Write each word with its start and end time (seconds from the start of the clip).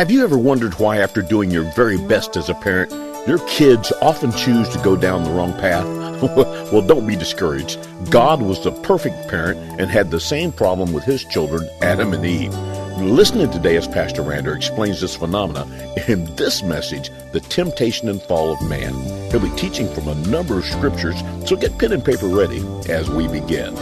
Have 0.00 0.10
you 0.10 0.24
ever 0.24 0.38
wondered 0.38 0.78
why, 0.78 0.96
after 0.96 1.20
doing 1.20 1.50
your 1.50 1.70
very 1.74 1.98
best 1.98 2.34
as 2.38 2.48
a 2.48 2.54
parent, 2.54 2.90
your 3.28 3.36
kids 3.46 3.92
often 4.00 4.32
choose 4.32 4.66
to 4.70 4.78
go 4.78 4.96
down 4.96 5.24
the 5.24 5.30
wrong 5.30 5.52
path? 5.52 5.84
well, 6.72 6.80
don't 6.80 7.06
be 7.06 7.16
discouraged. 7.16 7.78
God 8.08 8.40
was 8.40 8.64
the 8.64 8.72
perfect 8.72 9.28
parent 9.28 9.58
and 9.78 9.90
had 9.90 10.10
the 10.10 10.18
same 10.18 10.52
problem 10.52 10.94
with 10.94 11.04
his 11.04 11.22
children, 11.26 11.68
Adam 11.82 12.14
and 12.14 12.24
Eve. 12.24 12.54
Listening 12.96 13.50
today 13.50 13.76
as 13.76 13.86
Pastor 13.88 14.22
Rander 14.22 14.56
explains 14.56 15.02
this 15.02 15.16
phenomena 15.16 15.66
in 16.08 16.34
this 16.36 16.62
message, 16.62 17.10
The 17.32 17.40
Temptation 17.40 18.08
and 18.08 18.22
Fall 18.22 18.54
of 18.54 18.62
Man. 18.62 18.94
He'll 19.30 19.40
be 19.40 19.54
teaching 19.54 19.92
from 19.92 20.08
a 20.08 20.14
number 20.30 20.56
of 20.56 20.64
scriptures, 20.64 21.20
so 21.44 21.56
get 21.56 21.78
pen 21.78 21.92
and 21.92 22.02
paper 22.02 22.26
ready 22.26 22.64
as 22.88 23.10
we 23.10 23.28
begin. 23.28 23.76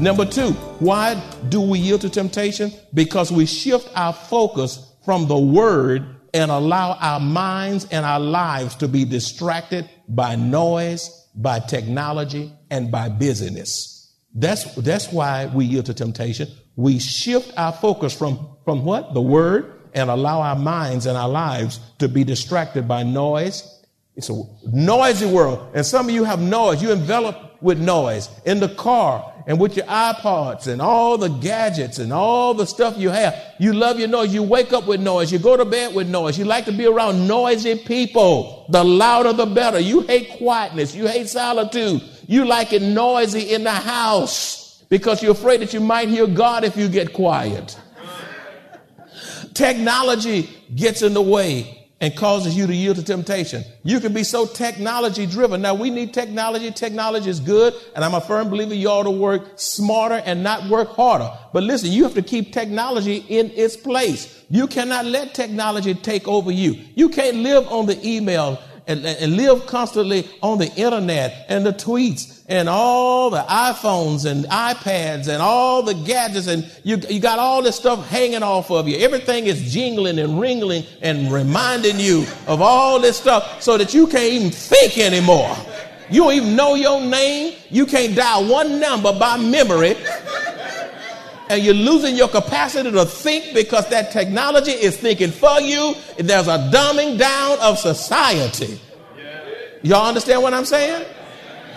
Number 0.00 0.24
two, 0.24 0.52
why 0.78 1.20
do 1.48 1.60
we 1.60 1.80
yield 1.80 2.02
to 2.02 2.10
temptation? 2.10 2.72
Because 2.94 3.32
we 3.32 3.46
shift 3.46 3.90
our 3.96 4.12
focus 4.12 4.94
from 5.04 5.26
the 5.26 5.36
word 5.36 6.04
and 6.32 6.52
allow 6.52 6.92
our 7.00 7.18
minds 7.18 7.84
and 7.90 8.06
our 8.06 8.20
lives 8.20 8.76
to 8.76 8.86
be 8.86 9.04
distracted 9.04 9.90
by 10.08 10.36
noise, 10.36 11.26
by 11.34 11.58
technology, 11.58 12.52
and 12.70 12.92
by 12.92 13.08
busyness. 13.08 14.14
That's, 14.34 14.72
that's 14.76 15.10
why 15.10 15.46
we 15.46 15.64
yield 15.64 15.86
to 15.86 15.94
temptation. 15.94 16.48
We 16.76 17.00
shift 17.00 17.52
our 17.56 17.72
focus 17.72 18.16
from, 18.16 18.56
from 18.64 18.84
what? 18.84 19.14
The 19.14 19.20
word 19.20 19.80
and 19.94 20.10
allow 20.10 20.42
our 20.42 20.54
minds 20.54 21.06
and 21.06 21.16
our 21.16 21.28
lives 21.28 21.80
to 21.98 22.08
be 22.08 22.22
distracted 22.22 22.86
by 22.86 23.02
noise. 23.02 23.82
It's 24.14 24.30
a 24.30 24.42
noisy 24.64 25.26
world. 25.26 25.72
And 25.74 25.84
some 25.84 26.08
of 26.08 26.14
you 26.14 26.22
have 26.22 26.40
noise. 26.40 26.80
You 26.82 26.92
envelop 26.92 27.60
with 27.60 27.80
noise 27.80 28.28
in 28.44 28.60
the 28.60 28.68
car 28.68 29.32
and 29.48 29.58
with 29.58 29.78
your 29.78 29.86
iPods 29.86 30.66
and 30.66 30.82
all 30.82 31.16
the 31.16 31.28
gadgets 31.28 31.98
and 31.98 32.12
all 32.12 32.52
the 32.52 32.66
stuff 32.66 32.98
you 32.98 33.08
have. 33.08 33.34
You 33.58 33.72
love 33.72 33.98
your 33.98 34.06
noise. 34.06 34.32
You 34.32 34.42
wake 34.42 34.74
up 34.74 34.86
with 34.86 35.00
noise. 35.00 35.32
You 35.32 35.38
go 35.38 35.56
to 35.56 35.64
bed 35.64 35.94
with 35.94 36.06
noise. 36.06 36.38
You 36.38 36.44
like 36.44 36.66
to 36.66 36.72
be 36.72 36.84
around 36.84 37.26
noisy 37.26 37.78
people. 37.78 38.66
The 38.68 38.84
louder, 38.84 39.32
the 39.32 39.46
better. 39.46 39.80
You 39.80 40.02
hate 40.02 40.36
quietness. 40.36 40.94
You 40.94 41.06
hate 41.06 41.30
solitude. 41.30 42.02
You 42.26 42.44
like 42.44 42.74
it 42.74 42.82
noisy 42.82 43.54
in 43.54 43.64
the 43.64 43.72
house 43.72 44.84
because 44.90 45.22
you're 45.22 45.32
afraid 45.32 45.62
that 45.62 45.72
you 45.72 45.80
might 45.80 46.10
hear 46.10 46.26
God 46.26 46.62
if 46.62 46.76
you 46.76 46.86
get 46.90 47.14
quiet. 47.14 47.78
Technology 49.54 50.50
gets 50.74 51.00
in 51.00 51.14
the 51.14 51.22
way 51.22 51.77
and 52.00 52.14
causes 52.16 52.56
you 52.56 52.66
to 52.66 52.74
yield 52.74 52.96
to 52.96 53.02
temptation. 53.02 53.64
You 53.82 53.98
can 53.98 54.12
be 54.12 54.22
so 54.22 54.46
technology 54.46 55.26
driven. 55.26 55.62
Now 55.62 55.74
we 55.74 55.90
need 55.90 56.14
technology. 56.14 56.70
Technology 56.70 57.28
is 57.28 57.40
good. 57.40 57.74
And 57.96 58.04
I'm 58.04 58.14
a 58.14 58.20
firm 58.20 58.50
believer 58.50 58.74
you 58.74 58.88
ought 58.88 59.02
to 59.02 59.10
work 59.10 59.52
smarter 59.56 60.22
and 60.24 60.42
not 60.42 60.68
work 60.68 60.94
harder. 60.94 61.30
But 61.52 61.64
listen, 61.64 61.90
you 61.90 62.04
have 62.04 62.14
to 62.14 62.22
keep 62.22 62.52
technology 62.52 63.24
in 63.28 63.50
its 63.50 63.76
place. 63.76 64.44
You 64.48 64.68
cannot 64.68 65.06
let 65.06 65.34
technology 65.34 65.94
take 65.94 66.28
over 66.28 66.52
you. 66.52 66.76
You 66.94 67.08
can't 67.08 67.38
live 67.38 67.66
on 67.68 67.86
the 67.86 68.06
email 68.06 68.60
and, 68.88 69.06
and 69.06 69.36
live 69.36 69.66
constantly 69.66 70.28
on 70.42 70.58
the 70.58 70.72
internet 70.74 71.46
and 71.48 71.64
the 71.64 71.72
tweets 71.72 72.42
and 72.48 72.68
all 72.68 73.28
the 73.28 73.42
iPhones 73.42 74.28
and 74.28 74.46
iPads 74.46 75.28
and 75.28 75.42
all 75.42 75.82
the 75.82 75.94
gadgets 75.94 76.46
and 76.46 76.68
you, 76.82 76.96
you 77.10 77.20
got 77.20 77.38
all 77.38 77.62
this 77.62 77.76
stuff 77.76 78.08
hanging 78.08 78.42
off 78.42 78.70
of 78.70 78.88
you. 78.88 78.96
Everything 78.98 79.46
is 79.46 79.72
jingling 79.72 80.18
and 80.18 80.32
ringling 80.40 80.86
and 81.02 81.30
reminding 81.30 82.00
you 82.00 82.26
of 82.46 82.62
all 82.62 82.98
this 82.98 83.18
stuff 83.18 83.62
so 83.62 83.76
that 83.76 83.92
you 83.92 84.06
can't 84.06 84.32
even 84.32 84.50
think 84.50 84.96
anymore. 84.98 85.54
You 86.10 86.22
don't 86.22 86.32
even 86.32 86.56
know 86.56 86.74
your 86.74 87.02
name. 87.02 87.54
You 87.68 87.84
can't 87.84 88.16
dial 88.16 88.48
one 88.48 88.80
number 88.80 89.12
by 89.12 89.36
memory. 89.36 89.94
And 91.50 91.62
you're 91.62 91.74
losing 91.74 92.16
your 92.16 92.28
capacity 92.28 92.90
to 92.90 93.04
think 93.04 93.54
because 93.54 93.88
that 93.88 94.10
technology 94.12 94.72
is 94.72 94.96
thinking 94.96 95.30
for 95.30 95.60
you. 95.60 95.94
There's 96.18 96.48
a 96.48 96.70
dumbing 96.72 97.18
down 97.18 97.58
of 97.60 97.78
society. 97.78 98.80
Y'all 99.82 100.06
understand 100.06 100.42
what 100.42 100.52
I'm 100.54 100.64
saying? 100.64 101.06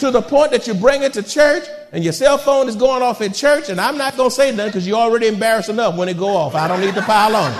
to 0.01 0.09
the 0.09 0.21
point 0.21 0.51
that 0.51 0.65
you 0.65 0.73
bring 0.73 1.03
it 1.03 1.13
to 1.13 1.21
church 1.21 1.63
and 1.91 2.03
your 2.03 2.11
cell 2.11 2.37
phone 2.37 2.67
is 2.67 2.75
going 2.75 3.03
off 3.03 3.21
in 3.21 3.31
church, 3.31 3.69
and 3.69 3.79
I'm 3.79 3.97
not 3.97 4.17
going 4.17 4.29
to 4.29 4.35
say 4.35 4.49
nothing 4.51 4.71
because 4.71 4.87
you're 4.87 4.97
already 4.97 5.27
embarrassed 5.27 5.69
enough 5.69 5.95
when 5.95 6.09
it 6.09 6.17
go 6.17 6.35
off. 6.35 6.55
I 6.55 6.67
don't 6.67 6.81
need 6.81 6.95
to 6.95 7.01
pile 7.03 7.35
on. 7.35 7.51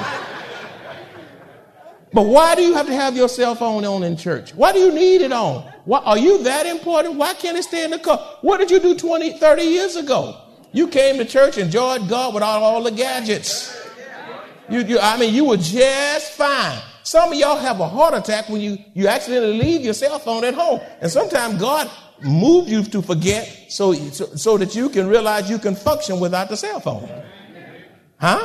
But 2.13 2.23
why 2.23 2.55
do 2.55 2.63
you 2.63 2.73
have 2.73 2.87
to 2.87 2.93
have 2.93 3.15
your 3.15 3.29
cell 3.29 3.55
phone 3.55 3.85
on 3.85 4.03
in 4.03 4.17
church? 4.17 4.53
Why 4.55 4.73
do 4.73 4.79
you 4.79 4.91
need 4.91 5.21
it 5.21 5.31
on? 5.31 5.71
Why, 5.85 5.99
are 5.99 6.17
you 6.17 6.43
that 6.43 6.65
important? 6.65 7.15
Why 7.15 7.33
can't 7.35 7.57
it 7.57 7.63
stay 7.63 7.85
in 7.85 7.91
the 7.91 7.99
car? 7.99 8.17
What 8.41 8.57
did 8.57 8.71
you 8.71 8.79
do 8.79 8.97
20, 8.97 9.37
30 9.37 9.61
years 9.61 9.95
ago? 9.95 10.35
You 10.73 10.87
came 10.87 11.17
to 11.17 11.25
church, 11.25 11.57
enjoyed 11.57 12.07
God 12.07 12.33
without 12.33 12.61
all 12.61 12.83
the 12.83 12.91
gadgets. 12.91 13.77
You, 14.69 14.79
you, 14.81 14.99
I 14.99 15.17
mean, 15.17 15.33
you 15.33 15.45
were 15.45 15.57
just 15.57 16.31
fine. 16.33 16.79
Some 17.03 17.33
of 17.33 17.37
y'all 17.37 17.57
have 17.57 17.79
a 17.79 17.87
heart 17.87 18.13
attack 18.13 18.47
when 18.47 18.61
you, 18.61 18.77
you 18.93 19.07
accidentally 19.07 19.57
leave 19.57 19.81
your 19.81 19.93
cell 19.93 20.17
phone 20.19 20.45
at 20.45 20.53
home. 20.53 20.79
And 21.01 21.11
sometimes 21.11 21.59
God 21.59 21.89
moved 22.21 22.69
you 22.69 22.83
to 22.83 23.01
forget 23.01 23.65
so, 23.69 23.93
so, 23.93 24.25
so 24.35 24.57
that 24.57 24.75
you 24.75 24.89
can 24.89 25.07
realize 25.07 25.49
you 25.49 25.57
can 25.57 25.75
function 25.75 26.19
without 26.19 26.47
the 26.47 26.55
cell 26.55 26.79
phone. 26.79 27.09
Huh? 28.19 28.41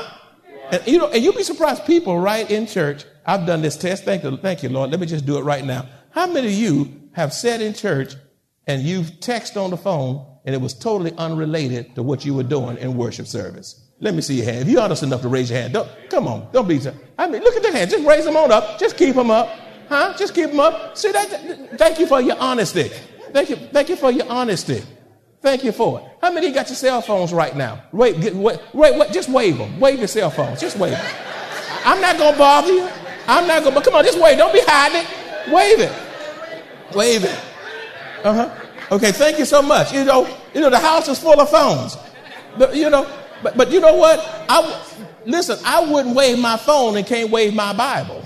And 0.72 0.86
you 0.86 0.98
know, 0.98 1.08
and 1.08 1.22
you'll 1.22 1.34
be 1.34 1.44
surprised 1.44 1.84
people 1.84 2.18
right 2.18 2.50
in 2.50 2.66
church. 2.66 3.04
I've 3.24 3.46
done 3.46 3.62
this 3.62 3.76
test. 3.76 4.04
Thank 4.04 4.24
you, 4.24 4.36
thank 4.36 4.62
you, 4.62 4.68
Lord. 4.68 4.90
Let 4.90 4.98
me 4.98 5.06
just 5.06 5.26
do 5.26 5.38
it 5.38 5.42
right 5.42 5.64
now. 5.64 5.86
How 6.10 6.26
many 6.26 6.48
of 6.48 6.52
you 6.54 7.08
have 7.12 7.32
sat 7.32 7.60
in 7.60 7.74
church 7.74 8.14
and 8.66 8.82
you've 8.82 9.10
texted 9.20 9.62
on 9.62 9.70
the 9.70 9.76
phone 9.76 10.26
and 10.46 10.54
it 10.54 10.60
was 10.60 10.72
totally 10.72 11.12
unrelated 11.18 11.94
to 11.96 12.02
what 12.02 12.24
you 12.24 12.32
were 12.32 12.44
doing 12.44 12.78
in 12.78 12.96
worship 12.96 13.26
service? 13.26 13.82
Let 14.00 14.14
me 14.14 14.20
see 14.20 14.36
your 14.36 14.44
hand. 14.44 14.62
If 14.62 14.68
you're 14.68 14.80
honest 14.80 15.02
enough 15.02 15.22
to 15.22 15.28
raise 15.28 15.50
your 15.50 15.58
hand, 15.58 15.74
don't 15.74 15.88
come 16.08 16.28
on, 16.28 16.48
don't 16.52 16.68
be. 16.68 16.80
I 17.18 17.26
mean, 17.26 17.42
look 17.42 17.56
at 17.56 17.62
the 17.62 17.72
hand. 17.72 17.90
Just 17.90 18.06
raise 18.06 18.24
them 18.24 18.36
on 18.36 18.52
up. 18.52 18.78
Just 18.78 18.96
keep 18.96 19.14
them 19.14 19.30
up, 19.30 19.48
huh? 19.88 20.14
Just 20.16 20.34
keep 20.34 20.50
them 20.50 20.60
up. 20.60 20.96
See 20.96 21.12
that? 21.12 21.78
Thank 21.78 21.98
you 21.98 22.06
for 22.06 22.20
your 22.20 22.38
honesty. 22.38 22.90
Thank 23.32 23.50
you, 23.50 23.56
thank 23.56 23.88
you 23.88 23.96
for 23.96 24.10
your 24.10 24.28
honesty. 24.28 24.82
Thank 25.42 25.64
you 25.64 25.72
for 25.72 26.00
it. 26.00 26.06
How 26.20 26.32
many 26.32 26.50
got 26.50 26.68
your 26.68 26.76
cell 26.76 27.00
phones 27.00 27.32
right 27.32 27.54
now? 27.56 27.82
Wait, 27.92 28.20
get, 28.20 28.34
wait, 28.34 28.58
wait, 28.72 28.98
wait, 28.98 29.12
just 29.12 29.28
wave 29.28 29.58
them. 29.58 29.78
Wave 29.78 29.98
your 29.98 30.08
cell 30.08 30.30
phones. 30.30 30.60
Just 30.60 30.76
wave 30.78 30.92
them. 30.92 31.16
I'm 31.84 32.00
not 32.00 32.14
to 32.14 32.36
bother 32.38 32.72
you. 32.72 32.88
I'm 33.28 33.46
not 33.46 33.62
to, 33.64 33.70
But 33.70 33.84
come 33.84 33.94
on, 33.94 34.04
just 34.04 34.20
wave. 34.20 34.38
Don't 34.38 34.52
be 34.52 34.60
hiding 34.64 35.02
it. 35.02 35.52
Wave 35.52 35.80
it. 35.80 36.94
Wave 36.94 37.24
it. 37.24 37.40
Uh 38.24 38.34
huh. 38.34 38.65
Okay, 38.90 39.10
thank 39.10 39.38
you 39.38 39.44
so 39.44 39.62
much. 39.62 39.92
You 39.92 40.04
know, 40.04 40.28
you 40.54 40.60
know, 40.60 40.70
the 40.70 40.78
house 40.78 41.08
is 41.08 41.18
full 41.18 41.40
of 41.40 41.50
phones. 41.50 41.96
But, 42.56 42.76
you 42.76 42.88
know, 42.88 43.10
but, 43.42 43.56
but 43.56 43.70
you 43.70 43.80
know 43.80 43.94
what? 43.94 44.20
I, 44.48 44.82
listen, 45.24 45.58
I 45.64 45.80
wouldn't 45.90 46.14
wave 46.14 46.38
my 46.38 46.56
phone 46.56 46.96
and 46.96 47.06
can't 47.06 47.30
wave 47.30 47.54
my 47.54 47.72
Bible. 47.72 48.22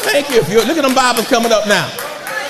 Thank 0.00 0.30
you. 0.30 0.42
you 0.48 0.64
Look 0.66 0.78
at 0.78 0.82
them 0.82 0.94
Bibles 0.94 1.28
coming 1.28 1.52
up 1.52 1.68
now. 1.68 1.88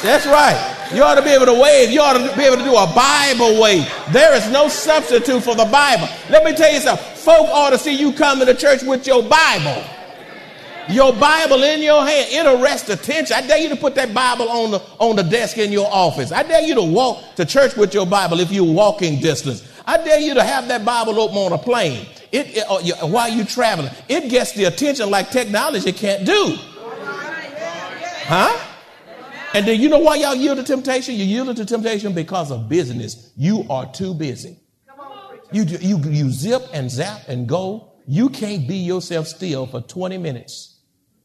That's 0.03 0.27
right. 0.27 0.75
You 0.95 1.03
ought 1.03 1.17
to 1.17 1.23
be 1.23 1.31
able 1.31 1.47
to 1.47 1.55
wave. 1.55 1.91
You 1.91 2.01
ought 2.01 2.13
to 2.13 2.37
be 2.37 2.45
able 2.45 2.59
to 2.59 2.63
do 2.63 2.77
a 2.77 2.87
Bible 2.95 3.61
wave. 3.61 3.93
There 4.13 4.35
is 4.35 4.49
no 4.53 4.69
substitute 4.69 5.43
for 5.43 5.57
the 5.57 5.65
Bible. 5.65 6.09
Let 6.31 6.45
me 6.45 6.55
tell 6.55 6.73
you 6.73 6.81
something. 6.81 7.05
Folk 7.17 7.49
ought 7.49 7.71
to 7.71 7.79
see 7.79 7.93
you 7.93 8.13
coming 8.13 8.47
to 8.47 8.55
church 8.55 8.83
with 8.83 9.05
your 9.07 9.23
Bible. 9.23 9.83
Your 10.89 11.13
Bible 11.13 11.63
in 11.65 11.83
your 11.83 12.07
hand. 12.07 12.29
It'll 12.33 12.63
arrest 12.63 12.89
attention. 12.89 13.37
I 13.37 13.47
dare 13.47 13.59
you 13.59 13.69
to 13.71 13.77
put 13.77 13.95
that 13.97 14.15
Bible 14.15 14.49
on 14.49 14.71
the, 14.71 14.79
on 14.99 15.17
the 15.17 15.23
desk 15.23 15.59
in 15.59 15.73
your 15.73 15.89
office. 15.91 16.31
I 16.31 16.43
dare 16.45 16.63
you 16.63 16.75
to 16.77 16.83
walk 16.83 17.35
to 17.37 17.45
church 17.45 17.77
with 17.77 17.93
your 17.93 18.07
Bible 18.07 18.39
if 18.41 18.53
you're 18.53 18.73
walking 18.73 19.21
distance. 19.21 19.69
I 19.85 20.03
dare 20.03 20.21
you 20.21 20.35
to 20.35 20.45
have 20.45 20.69
that 20.69 20.85
Bible 20.85 21.21
open 21.21 21.37
on 21.37 21.53
a 21.53 21.59
plane. 21.59 22.07
It, 22.31 22.57
it, 22.57 22.65
uh, 22.69 23.07
while 23.07 23.29
you're 23.29 23.47
traveling. 23.47 23.91
It 24.09 24.31
gets 24.31 24.53
the 24.53 24.65
attention 24.65 25.11
like 25.11 25.31
technology 25.31 25.93
can't 25.93 26.25
do. 26.25 26.57
Huh? 28.29 28.59
And 29.55 29.67
then 29.67 29.81
you 29.81 29.89
know 29.89 30.01
why 30.01 30.17
y'all 30.17 30.35
yield 30.35 30.59
to 30.59 30.65
temptation? 30.65 31.15
You 31.15 31.25
yield 31.25 31.57
to 31.57 31.65
temptation 31.65 32.13
because 32.13 32.51
of 32.51 32.69
business. 32.69 33.33
You 33.37 33.65
are 33.71 33.91
too 33.93 34.15
busy. 34.15 34.59
You, 35.53 35.63
you, 35.63 35.99
you 35.99 36.31
zip 36.31 36.63
and 36.73 36.91
zap 36.91 37.23
and 37.29 37.49
go. 37.49 37.93
You 38.07 38.29
can't 38.29 38.69
be 38.69 38.77
yourself 38.77 39.27
still 39.29 39.67
for 39.67 39.81
20 39.81 40.19
minutes. 40.19 40.76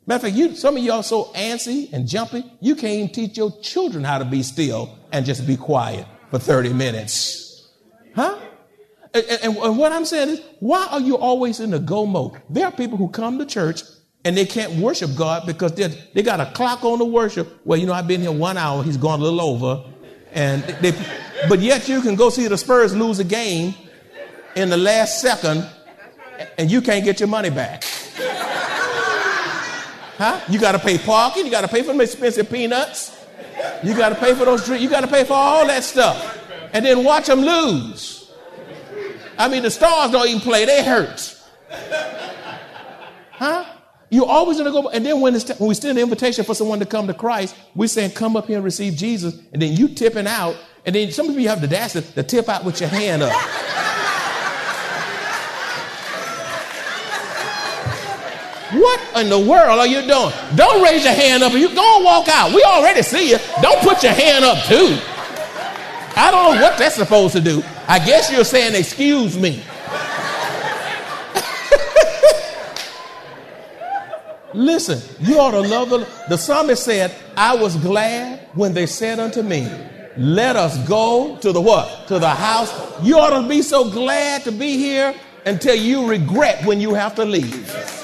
Matter 0.08 0.16
of 0.16 0.22
fact, 0.24 0.36
you, 0.36 0.56
some 0.56 0.78
of 0.78 0.84
y'all 0.84 1.04
so 1.04 1.26
antsy 1.36 1.92
and 1.94 2.08
jumpy, 2.08 2.44
you 2.60 2.76
can't 2.76 2.94
even 2.94 3.10
teach 3.10 3.38
your 3.38 3.52
children 3.62 4.04
how 4.04 4.18
to 4.18 4.26
be 4.26 4.42
still 4.42 4.98
and 5.12 5.26
just 5.26 5.46
be 5.46 5.56
quiet 5.56 6.06
for 6.32 6.40
30 6.40 6.74
minutes. 6.74 7.70
Huh? 8.16 8.40
And, 9.14 9.26
and, 9.26 9.58
and 9.58 9.78
what 9.78 9.92
I'm 9.92 10.06
saying 10.06 10.30
is, 10.30 10.42
why 10.60 10.88
are 10.90 11.00
you 11.00 11.18
always 11.18 11.60
in 11.60 11.72
the 11.72 11.80
go 11.80 12.06
mode? 12.06 12.42
There 12.50 12.66
are 12.66 12.72
people 12.72 12.98
who 12.98 13.10
come 13.10 13.38
to 13.40 13.46
church 13.46 13.84
and 14.24 14.38
they 14.38 14.46
can't 14.46 14.74
worship 14.74 15.16
God 15.16 15.46
because 15.46 15.74
they 15.74 15.88
they 16.14 16.22
got 16.22 16.40
a 16.40 16.46
clock 16.54 16.84
on 16.84 17.00
the 17.00 17.06
worship. 17.06 17.60
Well, 17.66 17.80
you 17.80 17.88
know, 17.88 17.94
I've 17.94 18.08
been 18.08 18.22
here 18.22 18.32
one 18.32 18.58
hour, 18.58 18.84
he's 18.84 18.98
gone 18.98 19.20
a 19.20 19.24
little 19.24 19.42
over, 19.42 19.84
and 20.32 20.64
they, 20.82 20.92
but 21.50 21.60
yet 21.60 21.88
you 21.88 22.02
can 22.02 22.16
go 22.16 22.30
see 22.30 22.48
the 22.48 22.58
Spurs 22.58 22.96
lose 22.96 23.20
a 23.20 23.24
game 23.24 23.74
in 24.56 24.70
the 24.70 24.78
last 24.78 25.22
second, 25.22 25.68
and 26.58 26.70
you 26.70 26.82
can't 26.82 27.04
get 27.04 27.20
your 27.20 27.30
money 27.30 27.50
back. 27.50 27.84
Huh? 30.22 30.40
You 30.48 30.60
got 30.60 30.74
to 30.74 30.80
pay 30.80 31.00
parking. 31.00 31.46
You 31.46 31.52
got 31.52 31.62
to 31.62 31.68
pay 31.68 31.82
for 31.82 31.88
them 31.88 32.00
expensive 32.00 32.48
peanuts. 32.48 33.26
You 33.84 33.98
got 33.98 34.10
to 34.10 34.16
pay 34.16 34.36
for 34.36 34.46
those 34.46 34.64
drinks. 34.64 34.84
You 34.84 34.88
got 34.88 35.02
to 35.02 35.08
pay 35.08 35.24
for 35.24 35.34
all 35.34 35.66
that 35.66 35.84
stuff, 35.84 36.40
and 36.74 36.86
then 36.86 37.04
watch 37.04 37.26
them 37.26 37.42
lose. 37.42 38.32
I 39.36 39.48
mean, 39.48 39.64
the 39.64 39.72
stars 39.72 40.12
don't 40.12 40.28
even 40.28 40.40
play; 40.40 40.66
they 40.66 40.84
hurt. 40.84 41.36
Huh? 43.32 43.66
You're 44.12 44.28
always 44.28 44.60
going 44.60 44.72
to 44.72 44.82
go, 44.82 44.90
and 44.90 45.04
then 45.04 45.22
when, 45.22 45.34
it's, 45.34 45.58
when 45.58 45.70
we 45.70 45.74
send 45.74 45.98
an 45.98 46.04
invitation 46.04 46.46
for 46.46 46.54
someone 46.54 46.78
to 46.78 46.86
come 46.86 47.08
to 47.08 47.16
Christ, 47.16 47.56
we're 47.74 47.88
saying, 47.88 48.12
"Come 48.12 48.36
up 48.36 48.46
here 48.46 48.58
and 48.58 48.64
receive 48.64 48.94
Jesus," 48.94 49.34
and 49.52 49.60
then 49.60 49.76
you 49.76 49.88
tipping 49.88 50.28
out, 50.28 50.56
and 50.86 50.94
then 50.94 51.12
some 51.12 51.32
of 51.32 51.40
you 51.40 51.50
have 51.50 51.62
the 51.62 51.68
dash 51.68 51.94
to 51.94 52.22
tip 52.22 52.48
out 52.48 52.64
with 52.64 52.80
your 52.80 52.90
hand 52.90 53.24
up. 53.24 53.34
What 58.74 59.02
in 59.18 59.30
the 59.30 59.40
world 59.40 59.80
are 59.80 59.88
you 59.88 60.02
doing? 60.02 60.32
Don't 60.56 60.82
raise 60.82 61.04
your 61.04 61.14
hand 61.14 61.44
up. 61.44 61.54
You 61.54 61.74
go 61.76 61.98
and 61.98 62.06
walk 62.06 62.30
out. 62.30 62.54
We 62.54 62.64
already 62.64 63.02
see 63.02 63.30
you. 63.30 63.38
Don't 63.62 63.82
put 63.84 64.02
your 64.02 64.14
hand 64.14 64.46
up 64.46 64.64
too. 64.66 64.98
I 66.16 66.32
don't 66.32 66.56
know 66.56 66.62
what 66.62 66.78
that's 66.78 66.96
supposed 66.96 67.34
to 67.36 67.42
do. 67.42 67.64
I 67.88 68.00
guess 68.00 68.32
you're 68.32 68.46
saying, 68.46 68.76
excuse 68.76 69.38
me. 69.38 69.62
Listen, 74.54 75.02
you 75.20 75.40
ought 75.40 75.52
to 75.52 75.62
love 75.62 75.90
the, 75.90 76.08
the 76.30 76.38
psalmist 76.38 76.84
said, 76.84 77.14
I 77.36 77.56
was 77.56 77.76
glad 77.78 78.40
when 78.54 78.74
they 78.74 78.86
said 78.86 79.20
unto 79.20 79.42
me, 79.42 79.70
let 80.18 80.56
us 80.56 80.78
go 80.88 81.38
to 81.38 81.52
the 81.52 81.62
what? 81.62 82.08
To 82.08 82.20
the 82.20 82.30
house. 82.30 82.72
You 83.02 83.20
ought 83.20 83.42
to 83.42 83.48
be 83.48 83.62
so 83.62 83.90
glad 83.90 84.44
to 84.44 84.52
be 84.52 84.78
here 84.78 85.16
until 85.46 85.76
you 85.76 86.08
regret 86.08 86.66
when 86.66 86.80
you 86.80 86.94
have 86.94 87.16
to 87.16 87.26
leave. 87.26 88.01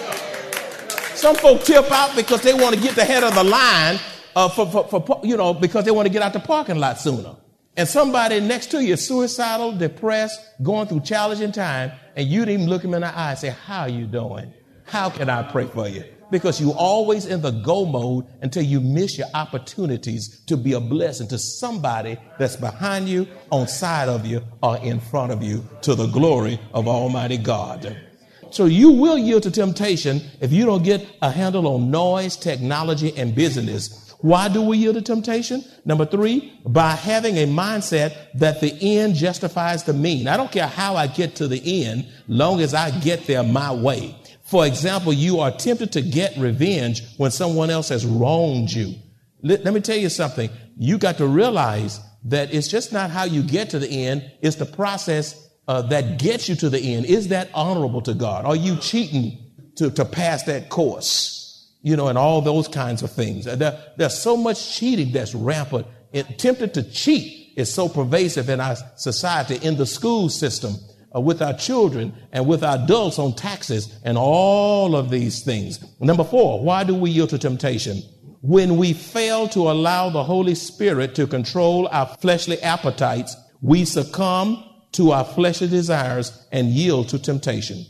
Some 1.18 1.36
folk 1.36 1.64
tip 1.64 1.92
out 1.92 2.16
because 2.16 2.44
they 2.44 2.54
want 2.54 2.75
to 2.75 2.80
get 2.80 2.96
the 2.96 3.04
head 3.04 3.24
of 3.24 3.34
the 3.34 3.44
line 3.44 4.00
uh, 4.36 4.48
for, 4.50 4.68
for, 4.68 5.02
for, 5.02 5.19
you 5.24 5.36
know, 5.36 5.52
because 5.52 5.84
they 5.84 5.90
want 5.90 6.06
to 6.06 6.12
get 6.14 6.22
out 6.22 6.31
the 6.31 6.40
parking 6.40 6.78
lot 6.78 7.00
sooner. 7.00 7.36
And 7.75 7.88
somebody 7.88 8.40
next 8.40 8.68
to 8.68 8.84
you 8.84 8.94
is 8.94 9.08
suicidal, 9.08 9.72
depressed, 9.72 10.40
going 10.62 10.88
through 10.88 11.00
challenging 11.00 11.52
time, 11.52 11.92
and 12.16 12.28
you 12.28 12.42
didn't 12.42 12.62
even 12.62 12.69
look 12.69 12.84
him 12.84 12.94
in 12.94 13.02
the 13.02 13.08
eye 13.08 13.31
and 13.31 13.40
say, 13.40 13.50
how 13.50 13.81
are 13.81 13.90
you 13.90 14.06
doing? 14.06 14.54
How 14.86 15.10
can 15.10 15.28
I 15.28 15.42
pray 15.42 15.66
for 15.66 15.88
you? 15.88 16.04
Because 16.30 16.62
you're 16.62 16.75
always 16.75 17.25
in 17.25 17.42
the 17.42 17.50
go 17.50 17.86
mode 17.86 18.28
until 18.44 18.62
you 18.62 18.80
miss 18.80 19.18
your 19.18 19.28
opportunities 19.34 20.44
to 20.46 20.56
be 20.56 20.74
a 20.74 20.80
blessing 20.80 21.28
to 21.30 21.40
somebody 21.40 22.18
that's 22.38 22.58
behind 22.58 23.10
you, 23.10 23.28
on 23.52 23.68
side 23.68 24.08
of 24.08 24.24
you, 24.24 24.44
or 24.62 24.78
in 24.78 25.00
front 25.00 25.31
of 25.31 25.42
you 25.42 25.68
to 25.81 25.96
the 25.96 26.06
glory 26.06 26.60
of 26.75 26.88
Almighty 26.88 27.38
God. 27.38 27.98
So 28.57 28.65
you 28.65 28.89
will 28.89 29.19
yield 29.19 29.44
to 29.44 29.51
temptation 29.51 30.19
if 30.42 30.51
you 30.51 30.65
don't 30.65 30.81
get 30.81 31.07
a 31.21 31.30
handle 31.30 31.68
on 31.68 31.92
noise, 31.92 32.36
technology, 32.36 33.15
and 33.15 33.36
business. 33.36 34.15
Why 34.21 34.50
do 34.50 34.63
we 34.63 34.80
yield 34.80 34.95
to 34.95 35.04
temptation? 35.04 35.63
Number 35.86 36.07
three, 36.07 36.59
by 36.65 36.94
having 36.94 37.38
a 37.38 37.45
mindset 37.45 38.18
that 38.33 38.59
the 38.59 38.75
end 38.81 39.13
justifies 39.13 39.83
the 39.83 39.94
mean. 39.94 40.27
I 40.27 40.38
don't 40.38 40.51
care 40.51 40.65
how 40.65 40.95
I 40.95 41.06
get 41.06 41.36
to 41.36 41.48
the 41.48 41.86
end, 41.86 42.07
long 42.27 42.59
as 42.59 42.74
I 42.74 42.89
get 43.01 43.27
there 43.27 43.44
my 43.44 43.71
way. 43.71 44.15
For 44.42 44.65
example, 44.65 45.13
you 45.13 45.39
are 45.39 45.51
tempted 45.51 45.92
to 45.92 46.01
get 46.01 46.36
revenge 46.36 47.03
when 47.18 47.30
someone 47.30 47.69
else 47.69 47.89
has 47.89 48.07
wronged 48.07 48.71
you. 48.71 48.95
Let, 49.44 49.65
let 49.65 49.74
me 49.75 49.81
tell 49.81 49.98
you 49.98 50.10
something. 50.10 50.50
You 50.77 50.98
got 50.98 51.19
to 51.19 51.27
realize 51.27 52.00
that 52.24 52.51
it's 52.51 52.69
just 52.69 52.92
not 52.92 53.12
how 53.12 53.25
you 53.25 53.44
get 53.44 53.69
to 53.69 53.77
the 53.77 54.07
end, 54.07 54.31
it's 54.42 54.56
the 54.56 54.65
process 54.65 55.47
uh, 55.68 55.81
that 55.84 56.18
gets 56.18 56.48
you 56.48 56.56
to 56.56 56.69
the 56.69 56.80
end, 56.80 57.06
is 57.06 57.28
that 57.30 57.50
honorable 57.54 58.02
to 58.02 58.14
God? 58.14 58.46
Are 58.46 58.56
you 58.56 58.78
cheating 58.78 59.38
to, 59.75 59.92
to 59.92 60.06
pass 60.06 60.44
that 60.44 60.69
course? 60.69 61.74
You 61.81 61.96
know, 61.96 62.08
and 62.08 62.18
all 62.18 62.42
those 62.42 62.68
kinds 62.68 63.04
of 63.04 63.12
things. 63.12 63.46
There, 63.46 63.80
there's 63.98 64.18
so 64.18 64.36
much 64.36 64.78
cheating 64.78 65.12
that's 65.12 65.36
rampant. 65.36 65.88
It, 66.12 66.40
tempted 66.40 66.74
to 66.74 66.84
cheat 66.84 67.54
is 67.58 67.74
so 67.74 67.90
pervasive 67.90 68.50
in 68.50 68.60
our 68.60 68.75
society, 68.96 69.56
in 69.66 69.78
the 69.78 69.86
school 69.86 70.30
system, 70.30 70.75
uh, 71.16 71.22
with 71.22 71.42
our 71.42 71.54
children 71.54 72.13
and 72.31 72.48
with 72.48 72.63
our 72.63 72.78
adults 72.78 73.20
on 73.20 73.34
taxes 73.36 73.98
and 74.04 74.18
all 74.18 74.96
of 74.96 75.10
these 75.10 75.44
things. 75.44 75.84
Number 76.00 76.24
four, 76.24 76.63
why 76.63 76.84
do 76.84 76.96
we 76.96 77.10
yield 77.12 77.30
to 77.30 77.38
temptation? 77.38 78.02
When 78.42 78.78
we 78.78 78.94
fail 78.94 79.48
to 79.50 79.72
allow 79.72 80.10
the 80.10 80.24
Holy 80.24 80.56
Spirit 80.56 81.16
to 81.16 81.28
control 81.28 81.88
our 81.88 82.08
fleshly 82.22 82.62
appetites, 82.62 83.36
we 83.62 83.86
succumb 83.86 84.63
to 84.94 85.12
our 85.12 85.25
fleshly 85.25 85.68
desires 85.68 86.48
and 86.51 86.69
yield 86.69 87.10
to 87.10 87.19
temptation. 87.19 87.86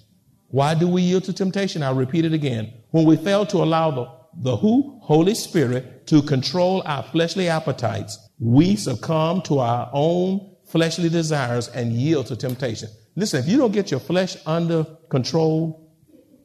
Why 0.50 0.76
do 0.76 0.88
we 0.88 1.02
yield 1.02 1.26
to 1.26 1.34
temptation? 1.34 1.84
I'll 1.84 1.96
repeat 1.96 2.26
it 2.26 2.34
again. 2.34 2.74
When 2.92 3.06
we 3.06 3.18
fail 3.18 3.46
to 3.48 3.58
allow 3.58 3.92
the, 3.92 4.10
the 4.36 4.58
who? 4.58 5.00
Holy 5.04 5.36
Spirit 5.36 6.08
to 6.08 6.22
control 6.22 6.84
our 6.86 7.04
fleshly 7.04 7.50
appetites, 7.50 8.18
we 8.40 8.76
succumb 8.76 9.42
to 9.44 9.60
our 9.60 9.90
own 9.94 10.56
fleshly 10.66 11.10
desires 11.10 11.68
and 11.70 11.94
yield 11.94 12.28
to 12.28 12.36
temptation. 12.36 12.90
Listen, 13.16 13.40
if 13.40 13.50
you 13.50 13.58
don't 13.58 13.72
get 13.72 13.90
your 13.90 14.00
flesh 14.00 14.38
under 14.46 14.86
control, 15.10 15.92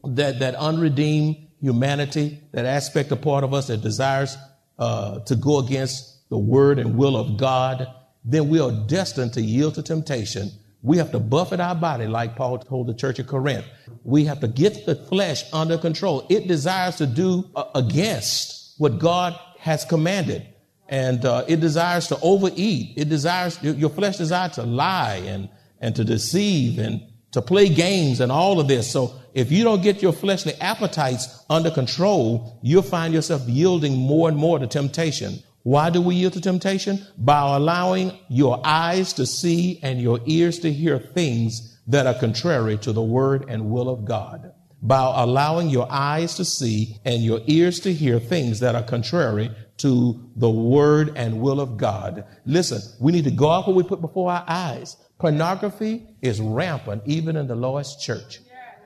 that, 0.04 0.38
that 0.40 0.54
unredeemed 0.54 1.48
humanity, 1.60 2.40
that 2.52 2.64
aspect 2.64 3.12
of 3.12 3.20
part 3.20 3.44
of 3.44 3.54
us 3.54 3.68
that 3.68 3.82
desires 3.82 4.36
uh, 4.78 5.20
to 5.20 5.36
go 5.36 5.58
against 5.58 6.28
the 6.28 6.38
word 6.38 6.78
and 6.78 6.96
will 6.96 7.16
of 7.16 7.36
God, 7.36 7.86
then 8.24 8.48
we 8.48 8.60
are 8.60 8.72
destined 8.86 9.32
to 9.34 9.42
yield 9.42 9.74
to 9.74 9.82
temptation. 9.82 10.50
We 10.82 10.96
have 10.98 11.12
to 11.12 11.20
buffet 11.20 11.60
our 11.60 11.74
body, 11.74 12.06
like 12.06 12.36
Paul 12.36 12.58
told 12.58 12.88
the 12.88 12.94
church 12.94 13.18
of 13.18 13.26
Corinth. 13.26 13.64
We 14.02 14.24
have 14.24 14.40
to 14.40 14.48
get 14.48 14.84
the 14.84 14.96
flesh 14.96 15.44
under 15.52 15.78
control. 15.78 16.26
It 16.28 16.48
desires 16.48 16.96
to 16.96 17.06
do 17.06 17.48
against 17.74 18.74
what 18.78 18.98
God 18.98 19.38
has 19.58 19.84
commanded. 19.84 20.46
And 20.88 21.24
uh, 21.24 21.44
it 21.48 21.60
desires 21.60 22.08
to 22.08 22.18
overeat. 22.20 22.94
It 22.96 23.08
desires, 23.08 23.62
your 23.62 23.90
flesh 23.90 24.16
desires 24.16 24.52
to 24.52 24.64
lie 24.64 25.22
and, 25.24 25.48
and 25.80 25.94
to 25.96 26.04
deceive 26.04 26.78
and 26.78 27.00
to 27.30 27.40
play 27.40 27.68
games 27.68 28.20
and 28.20 28.30
all 28.30 28.60
of 28.60 28.68
this. 28.68 28.90
So 28.90 29.14
if 29.34 29.50
you 29.50 29.64
don't 29.64 29.82
get 29.82 30.02
your 30.02 30.12
fleshly 30.12 30.54
appetites 30.54 31.44
under 31.48 31.70
control, 31.70 32.58
you'll 32.62 32.82
find 32.82 33.14
yourself 33.14 33.48
yielding 33.48 33.96
more 33.96 34.28
and 34.28 34.36
more 34.36 34.58
to 34.58 34.66
temptation. 34.66 35.42
Why 35.64 35.90
do 35.90 36.00
we 36.00 36.16
yield 36.16 36.32
to 36.32 36.40
temptation? 36.40 37.06
By 37.16 37.54
allowing 37.54 38.18
your 38.28 38.60
eyes 38.64 39.12
to 39.12 39.26
see 39.26 39.78
and 39.82 40.00
your 40.00 40.18
ears 40.26 40.58
to 40.60 40.72
hear 40.72 40.98
things 40.98 41.78
that 41.86 42.06
are 42.06 42.14
contrary 42.14 42.78
to 42.78 42.92
the 42.92 43.02
word 43.02 43.44
and 43.48 43.70
will 43.70 43.88
of 43.88 44.04
God. 44.04 44.52
By 44.82 45.22
allowing 45.22 45.68
your 45.68 45.86
eyes 45.88 46.34
to 46.36 46.44
see 46.44 46.96
and 47.04 47.22
your 47.22 47.40
ears 47.46 47.78
to 47.80 47.92
hear 47.92 48.18
things 48.18 48.58
that 48.58 48.74
are 48.74 48.82
contrary 48.82 49.52
to 49.76 50.28
the 50.34 50.50
word 50.50 51.12
and 51.14 51.40
will 51.40 51.60
of 51.60 51.76
God. 51.76 52.24
Listen, 52.44 52.80
we 53.00 53.12
need 53.12 53.24
to 53.24 53.30
guard 53.30 53.68
what 53.68 53.76
we 53.76 53.84
put 53.84 54.00
before 54.00 54.32
our 54.32 54.44
eyes. 54.48 54.96
Pornography 55.20 56.08
is 56.20 56.40
rampant 56.40 57.02
even 57.06 57.36
in 57.36 57.46
the 57.46 57.54
lowest 57.54 58.02
church. 58.02 58.40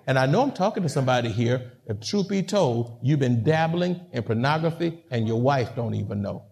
And 0.06 0.18
I 0.18 0.26
know 0.26 0.42
I'm 0.42 0.52
talking 0.52 0.82
to 0.82 0.90
somebody 0.90 1.30
here. 1.30 1.72
If 1.86 2.00
truth 2.00 2.28
be 2.28 2.42
told, 2.42 2.98
you've 3.02 3.18
been 3.18 3.42
dabbling 3.42 3.98
in 4.12 4.22
pornography 4.22 5.02
and 5.10 5.26
your 5.26 5.40
wife 5.40 5.74
don't 5.74 5.94
even 5.94 6.20
know 6.20 6.44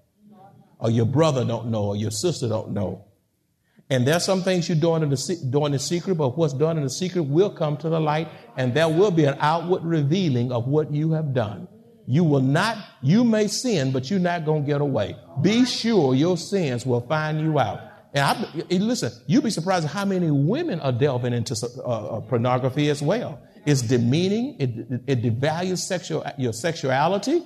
or 0.85 0.91
your 0.91 1.07
brother 1.07 1.47
don't 1.47 1.71
know, 1.71 1.85
or 1.85 1.97
your 1.97 2.11
sister 2.11 2.47
don't 2.47 2.73
know. 2.73 3.07
And 3.89 4.07
there's 4.07 4.23
some 4.23 4.43
things 4.43 4.69
you're 4.69 4.77
doing 4.77 5.03
in 5.03 5.09
the, 5.09 5.63
in 5.73 5.79
secret, 5.79 6.17
but 6.17 6.37
what's 6.37 6.53
done 6.53 6.77
in 6.77 6.85
the 6.85 6.91
secret 6.91 7.23
will 7.23 7.49
come 7.49 7.79
to 7.79 7.89
the 7.89 7.99
light, 7.99 8.29
and 8.59 8.75
there 8.75 8.91
will 8.91 9.11
be 9.11 9.25
an 9.25 9.39
outward 9.41 9.83
revealing 9.83 10.53
of 10.53 10.69
what 10.69 10.93
you 10.93 11.13
have 11.13 11.33
done. 11.33 11.69
You 12.07 12.23
will 12.23 12.43
not, 12.43 12.77
you 13.01 13.25
may 13.25 13.49
sin, 13.49 13.93
but 13.93 14.11
you're 14.11 14.21
not 14.21 14.45
going 14.45 14.65
to 14.65 14.67
get 14.67 14.83
away. 14.83 15.17
Be 15.41 15.65
sure 15.65 16.15
your 16.15 16.37
sins 16.37 16.85
will 16.85 17.01
find 17.01 17.41
you 17.41 17.59
out. 17.59 17.81
And 18.13 18.23
I, 18.23 18.75
listen, 18.77 19.11
you'll 19.27 19.41
be 19.41 19.49
surprised 19.49 19.87
how 19.87 20.05
many 20.05 20.31
women 20.31 20.81
are 20.81 20.93
delving 20.93 21.33
into 21.33 21.57
uh, 21.79 21.89
uh, 21.89 22.21
pornography 22.21 22.91
as 22.91 23.01
well. 23.01 23.41
It's 23.65 23.81
demeaning. 23.81 24.57
It, 24.61 24.71
it, 24.79 25.03
it 25.07 25.23
devalues 25.23 25.79
sexual, 25.79 26.27
your 26.37 26.53
sexuality. 26.53 27.43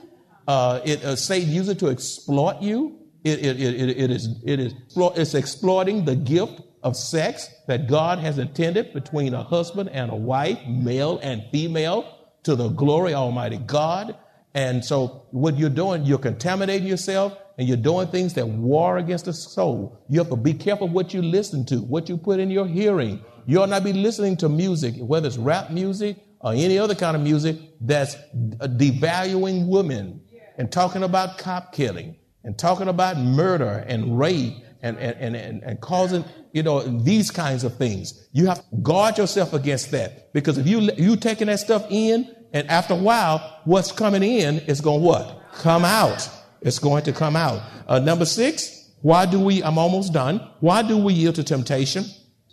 Uh, 0.48 0.80
it, 0.84 1.04
uh, 1.04 1.14
Satan 1.14 1.50
uses 1.50 1.68
it 1.68 1.78
to 1.78 1.88
exploit 1.88 2.60
you. 2.60 2.98
It, 3.28 3.44
it, 3.44 3.60
it, 3.60 3.90
it, 3.98 4.10
is, 4.10 4.42
it 4.44 4.60
is 4.60 4.74
it's 4.96 5.34
exploiting 5.34 6.04
the 6.04 6.16
gift 6.16 6.62
of 6.82 6.96
sex 6.96 7.48
that 7.66 7.86
God 7.88 8.18
has 8.18 8.38
intended 8.38 8.92
between 8.92 9.34
a 9.34 9.42
husband 9.42 9.90
and 9.90 10.10
a 10.10 10.16
wife, 10.16 10.58
male 10.66 11.18
and 11.22 11.44
female, 11.52 12.14
to 12.44 12.54
the 12.56 12.68
glory 12.68 13.12
of 13.12 13.18
Almighty 13.18 13.58
God. 13.58 14.16
And 14.54 14.84
so 14.84 15.26
what 15.30 15.58
you're 15.58 15.70
doing, 15.70 16.04
you're 16.04 16.18
contaminating 16.18 16.86
yourself 16.86 17.36
and 17.58 17.68
you're 17.68 17.76
doing 17.76 18.08
things 18.08 18.34
that 18.34 18.46
war 18.46 18.98
against 18.98 19.26
the 19.26 19.32
soul. 19.32 20.00
You 20.08 20.20
have 20.20 20.30
to 20.30 20.36
be 20.36 20.54
careful 20.54 20.88
what 20.88 21.12
you 21.12 21.20
listen 21.20 21.66
to, 21.66 21.76
what 21.76 22.08
you 22.08 22.16
put 22.16 22.40
in 22.40 22.50
your 22.50 22.66
hearing. 22.66 23.22
You 23.46 23.60
ought 23.60 23.68
not 23.68 23.84
be 23.84 23.92
listening 23.92 24.36
to 24.38 24.48
music, 24.48 24.94
whether 24.96 25.26
it's 25.26 25.36
rap 25.36 25.70
music 25.70 26.16
or 26.40 26.52
any 26.52 26.78
other 26.78 26.94
kind 26.94 27.16
of 27.16 27.22
music 27.22 27.56
that's 27.80 28.16
devaluing 28.34 29.66
women 29.66 30.20
and 30.56 30.70
talking 30.70 31.02
about 31.02 31.38
cop 31.38 31.72
killing 31.72 32.16
and 32.44 32.58
talking 32.58 32.88
about 32.88 33.18
murder 33.18 33.84
and 33.86 34.18
rape 34.18 34.54
and, 34.82 34.96
and, 34.98 35.36
and, 35.36 35.62
and, 35.62 35.80
causing, 35.80 36.24
you 36.52 36.62
know, 36.62 36.80
these 36.80 37.30
kinds 37.30 37.64
of 37.64 37.76
things. 37.76 38.28
You 38.32 38.46
have 38.46 38.58
to 38.58 38.76
guard 38.76 39.18
yourself 39.18 39.52
against 39.52 39.90
that 39.90 40.32
because 40.32 40.56
if 40.56 40.66
you, 40.66 40.80
you 40.96 41.16
taking 41.16 41.48
that 41.48 41.58
stuff 41.58 41.84
in 41.90 42.34
and 42.52 42.68
after 42.68 42.94
a 42.94 42.96
while, 42.96 43.60
what's 43.64 43.92
coming 43.92 44.22
in 44.22 44.58
is 44.60 44.80
going 44.80 45.00
to 45.00 45.06
what? 45.06 45.42
Come 45.54 45.84
out. 45.84 46.28
It's 46.60 46.78
going 46.78 47.04
to 47.04 47.12
come 47.12 47.36
out. 47.36 47.62
Uh, 47.86 47.98
number 47.98 48.24
six, 48.24 48.92
why 49.02 49.26
do 49.26 49.38
we, 49.40 49.62
I'm 49.62 49.78
almost 49.78 50.12
done. 50.12 50.38
Why 50.60 50.82
do 50.82 50.96
we 50.96 51.12
yield 51.12 51.36
to 51.36 51.44
temptation? 51.44 52.04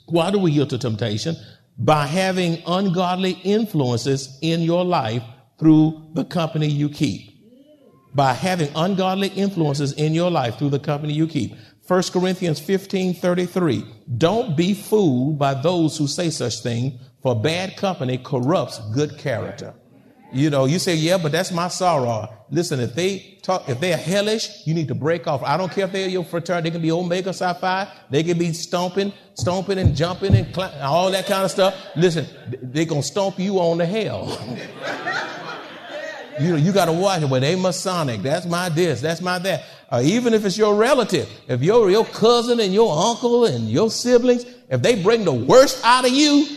Why 0.08 0.32
do 0.32 0.40
we 0.40 0.52
yield 0.52 0.70
to 0.72 0.78
temptation? 0.78 1.36
By 1.78 2.06
having 2.06 2.62
ungodly 2.68 3.32
influences 3.44 4.38
in 4.42 4.62
your 4.62 4.86
life 4.86 5.24
through 5.60 6.10
the 6.14 6.26
company 6.26 6.68
you 6.68 6.90
keep. 6.90 7.35
By 8.16 8.34
having 8.34 8.70
ungodly 8.76 9.28
influences 9.28 9.92
in 9.94 10.14
your 10.14 10.32
life 10.32 10.58
through 10.58 10.70
the 10.70 10.80
company 10.80 11.14
you 11.14 11.28
keep. 11.28 11.56
1 11.88 12.04
Corinthians 12.12 12.60
15 12.60 13.14
33. 13.14 13.86
Don't 14.18 14.58
be 14.58 14.74
fooled 14.74 15.38
by 15.38 15.54
those 15.54 15.98
who 15.98 16.08
say 16.08 16.32
such 16.32 16.62
thing, 16.62 17.00
for 17.22 17.40
bad 17.40 17.78
company 17.78 18.18
corrupts 18.18 18.80
good 18.94 19.18
character. 19.20 19.74
You 20.32 20.50
know, 20.50 20.66
you 20.66 20.80
say, 20.80 20.96
yeah, 20.96 21.18
but 21.18 21.32
that's 21.32 21.52
my 21.52 21.68
soror. 21.68 22.34
Listen, 22.50 22.80
if 22.80 22.96
they 22.96 23.38
talk, 23.42 23.70
if 23.70 23.80
they're 23.80 23.98
hellish, 23.98 24.66
you 24.66 24.74
need 24.74 24.88
to 24.88 24.96
break 24.96 25.28
off. 25.28 25.44
I 25.44 25.56
don't 25.56 25.72
care 25.72 25.86
if 25.86 25.92
they're 25.92 26.10
your 26.10 26.26
fraternity. 26.26 26.70
They 26.70 26.74
can 26.74 26.82
be 26.82 26.92
Omega 26.92 27.32
Psi 27.32 27.54
Phi. 27.54 27.88
They 28.10 28.24
can 28.24 28.38
be 28.38 28.52
stomping, 28.54 29.14
stomping 29.36 29.78
and 29.78 29.96
jumping 29.96 30.36
and 30.36 30.54
cl- 30.54 30.74
all 30.82 31.12
that 31.12 31.26
kind 31.28 31.46
of 31.46 31.52
stuff. 31.52 31.76
Listen, 31.96 32.28
they're 32.62 32.86
going 32.86 33.02
to 33.02 33.08
stomp 33.08 33.40
you 33.40 33.60
on 33.60 33.78
the 33.78 33.86
hell. 33.86 34.28
you 36.40 36.50
know, 36.52 36.56
you 36.58 36.72
got 36.72 36.86
to 36.86 36.92
watch 36.92 37.22
it. 37.22 37.30
Well, 37.30 37.42
they 37.42 37.56
Masonic. 37.56 38.22
That's 38.22 38.46
my 38.46 38.70
this. 38.70 39.02
That's 39.02 39.22
my 39.22 39.40
that. 39.40 39.64
Or 39.92 40.02
even 40.02 40.34
if 40.34 40.44
it's 40.46 40.58
your 40.58 40.76
relative, 40.76 41.30
if 41.48 41.62
your, 41.62 41.90
your 41.90 42.06
cousin 42.06 42.60
and 42.60 42.74
your 42.74 42.92
uncle 42.92 43.46
and 43.46 43.70
your 43.70 43.90
siblings, 43.90 44.46
if 44.70 44.82
they 44.82 45.02
bring 45.02 45.24
the 45.24 45.34
worst 45.34 45.84
out 45.86 46.06
of 46.06 46.12
you, 46.12 46.48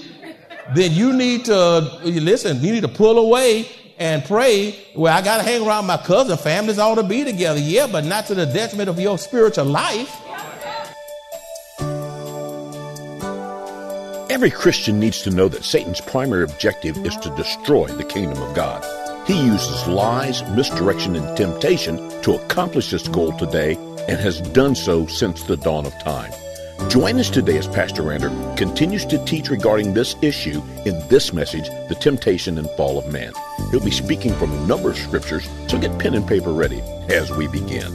then 0.74 0.92
you 0.92 1.12
need 1.12 1.44
to 1.46 1.78
listen, 2.04 2.60
you 2.60 2.72
need 2.72 2.82
to 2.82 2.88
pull 2.88 3.18
away 3.18 3.68
and 3.98 4.24
pray. 4.24 4.78
Well, 4.96 5.16
I 5.16 5.22
got 5.22 5.38
to 5.38 5.42
hang 5.42 5.66
around 5.66 5.86
my 5.86 5.96
cousin. 5.96 6.36
Families 6.36 6.78
ought 6.78 6.96
to 6.96 7.02
be 7.02 7.24
together. 7.24 7.60
Yeah, 7.60 7.86
but 7.86 8.04
not 8.04 8.26
to 8.26 8.34
the 8.34 8.46
detriment 8.46 8.88
of 8.88 8.98
your 8.98 9.18
spiritual 9.18 9.66
life. 9.66 10.14
Every 14.30 14.50
Christian 14.50 15.00
needs 15.00 15.22
to 15.22 15.30
know 15.30 15.48
that 15.48 15.64
Satan's 15.64 16.00
primary 16.00 16.44
objective 16.44 16.96
is 16.98 17.16
to 17.16 17.30
destroy 17.34 17.88
the 17.88 18.04
kingdom 18.04 18.40
of 18.42 18.54
God. 18.54 18.84
He 19.28 19.44
uses 19.44 19.86
lies, 19.86 20.42
misdirection, 20.52 21.14
and 21.14 21.36
temptation 21.36 21.98
to 22.22 22.32
accomplish 22.32 22.90
this 22.90 23.06
goal 23.08 23.36
today 23.36 23.74
and 24.08 24.18
has 24.18 24.40
done 24.40 24.74
so 24.74 25.06
since 25.06 25.42
the 25.42 25.58
dawn 25.58 25.84
of 25.84 25.92
time. 25.98 26.32
Join 26.88 27.20
us 27.20 27.28
today 27.28 27.58
as 27.58 27.68
Pastor 27.68 28.00
Rander 28.00 28.56
continues 28.56 29.04
to 29.04 29.22
teach 29.26 29.50
regarding 29.50 29.92
this 29.92 30.16
issue 30.22 30.62
in 30.86 31.06
this 31.08 31.34
message, 31.34 31.68
The 31.90 31.96
Temptation 32.00 32.56
and 32.56 32.70
Fall 32.70 32.96
of 32.96 33.12
Man. 33.12 33.34
He'll 33.70 33.84
be 33.84 33.90
speaking 33.90 34.32
from 34.32 34.50
a 34.50 34.66
number 34.66 34.88
of 34.88 34.96
scriptures, 34.96 35.46
so 35.66 35.78
get 35.78 35.98
pen 35.98 36.14
and 36.14 36.26
paper 36.26 36.54
ready 36.54 36.80
as 37.10 37.30
we 37.30 37.48
begin. 37.48 37.92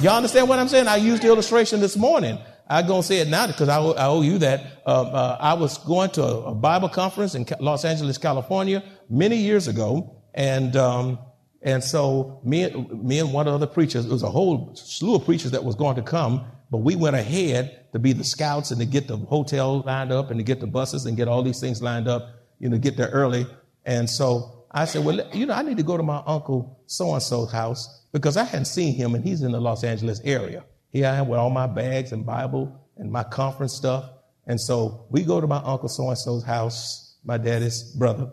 Y'all 0.00 0.16
understand 0.16 0.48
what 0.48 0.58
I'm 0.58 0.66
saying? 0.66 0.88
I 0.88 0.96
used 0.96 1.22
the 1.22 1.28
illustration 1.28 1.78
this 1.78 1.96
morning. 1.96 2.40
I'm 2.72 2.86
going 2.86 3.02
to 3.02 3.06
say 3.06 3.18
it 3.18 3.28
now 3.28 3.46
because 3.46 3.68
I, 3.68 3.78
I, 3.80 4.06
owe 4.06 4.22
you 4.22 4.38
that. 4.38 4.82
Uh, 4.86 5.02
uh, 5.02 5.36
I 5.40 5.54
was 5.54 5.78
going 5.78 6.10
to 6.10 6.22
a, 6.22 6.42
a, 6.52 6.54
Bible 6.54 6.88
conference 6.88 7.34
in 7.34 7.46
Los 7.60 7.84
Angeles, 7.84 8.18
California, 8.18 8.82
many 9.10 9.36
years 9.36 9.68
ago, 9.68 10.22
and 10.34 10.74
um, 10.76 11.18
and 11.62 11.82
so 11.82 12.40
me, 12.44 12.70
me 12.90 13.20
and 13.20 13.32
one 13.32 13.46
of 13.46 13.52
the 13.52 13.64
other 13.64 13.72
preachers, 13.72 14.06
it 14.06 14.10
was 14.10 14.22
a 14.22 14.30
whole 14.30 14.74
slew 14.74 15.14
of 15.14 15.24
preachers 15.24 15.52
that 15.52 15.62
was 15.62 15.76
going 15.76 15.96
to 15.96 16.02
come, 16.02 16.44
but 16.70 16.78
we 16.78 16.96
went 16.96 17.14
ahead 17.14 17.92
to 17.92 17.98
be 17.98 18.12
the 18.12 18.24
scouts 18.24 18.70
and 18.70 18.80
to 18.80 18.86
get 18.86 19.06
the 19.06 19.16
hotel 19.16 19.82
lined 19.82 20.10
up 20.10 20.30
and 20.30 20.40
to 20.40 20.44
get 20.44 20.58
the 20.58 20.66
buses 20.66 21.06
and 21.06 21.16
get 21.16 21.28
all 21.28 21.42
these 21.42 21.60
things 21.60 21.80
lined 21.80 22.08
up, 22.08 22.28
you 22.58 22.68
know, 22.68 22.78
get 22.78 22.96
there 22.96 23.10
early. 23.10 23.46
And 23.84 24.10
so 24.10 24.64
I 24.72 24.86
said, 24.86 25.04
well, 25.04 25.20
you 25.32 25.46
know, 25.46 25.54
I 25.54 25.62
need 25.62 25.76
to 25.76 25.82
go 25.84 25.96
to 25.96 26.02
my 26.02 26.22
uncle 26.26 26.82
so-and-so's 26.86 27.52
house 27.52 28.06
because 28.12 28.36
I 28.36 28.44
hadn't 28.44 28.64
seen 28.64 28.94
him 28.94 29.14
and 29.14 29.24
he's 29.24 29.42
in 29.42 29.52
the 29.52 29.60
Los 29.60 29.84
Angeles 29.84 30.20
area. 30.24 30.64
Here 30.92 31.06
I 31.06 31.16
am 31.16 31.28
with 31.28 31.38
all 31.38 31.50
my 31.50 31.66
bags 31.66 32.12
and 32.12 32.24
Bible 32.24 32.80
and 32.96 33.10
my 33.10 33.24
conference 33.24 33.74
stuff. 33.74 34.08
And 34.46 34.60
so 34.60 35.06
we 35.10 35.22
go 35.22 35.40
to 35.40 35.46
my 35.46 35.62
uncle 35.64 35.88
so-and-so's 35.88 36.44
house, 36.44 37.16
my 37.24 37.38
daddy's 37.38 37.82
brother 37.94 38.30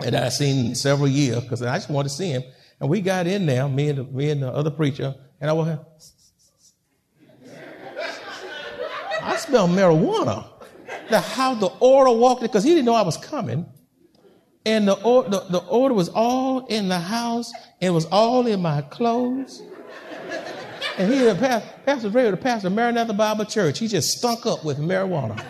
and 0.00 0.16
I 0.16 0.28
seen 0.28 0.66
him 0.66 0.74
several 0.74 1.08
years 1.08 1.42
because 1.42 1.62
I 1.62 1.76
just 1.76 1.88
wanted 1.88 2.10
to 2.10 2.14
see 2.14 2.30
him. 2.30 2.42
And 2.80 2.90
we 2.90 3.00
got 3.00 3.26
in 3.26 3.46
there, 3.46 3.68
me 3.68 3.88
and 3.88 3.98
the, 3.98 4.04
me 4.04 4.30
and 4.30 4.42
the 4.42 4.48
other 4.48 4.70
preacher, 4.70 5.14
and 5.40 5.50
I 5.50 5.52
was, 5.52 5.78
I 9.22 9.36
smelled 9.36 9.70
marijuana. 9.70 10.46
The 11.08 11.20
how 11.20 11.54
the 11.54 11.68
order 11.80 12.10
walked 12.10 12.42
in, 12.42 12.48
because 12.48 12.64
he 12.64 12.70
didn't 12.70 12.84
know 12.84 12.94
I 12.94 13.02
was 13.02 13.16
coming, 13.16 13.64
and 14.64 14.88
the, 14.88 14.96
the 14.96 15.46
the 15.50 15.58
order 15.68 15.94
was 15.94 16.08
all 16.08 16.66
in 16.66 16.88
the 16.88 16.98
house. 16.98 17.52
It 17.80 17.90
was 17.90 18.06
all 18.06 18.46
in 18.46 18.60
my 18.60 18.82
clothes. 18.82 19.62
And 20.98 21.12
he, 21.12 21.20
Pastor, 21.34 21.68
Pastor 21.84 22.08
Ray, 22.08 22.30
the 22.30 22.36
pastor 22.36 22.68
of 22.68 22.72
Maranatha 22.72 23.12
Bible 23.12 23.44
Church, 23.44 23.78
he 23.78 23.88
just 23.88 24.18
stunk 24.18 24.46
up 24.46 24.64
with 24.64 24.78
marijuana. 24.78 25.42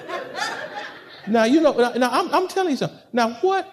Now 1.28 1.44
you 1.44 1.60
know. 1.60 1.72
Now 1.72 2.10
I'm, 2.10 2.32
I'm 2.34 2.48
telling 2.48 2.70
you 2.72 2.76
something. 2.76 2.98
Now 3.12 3.34
what 3.40 3.72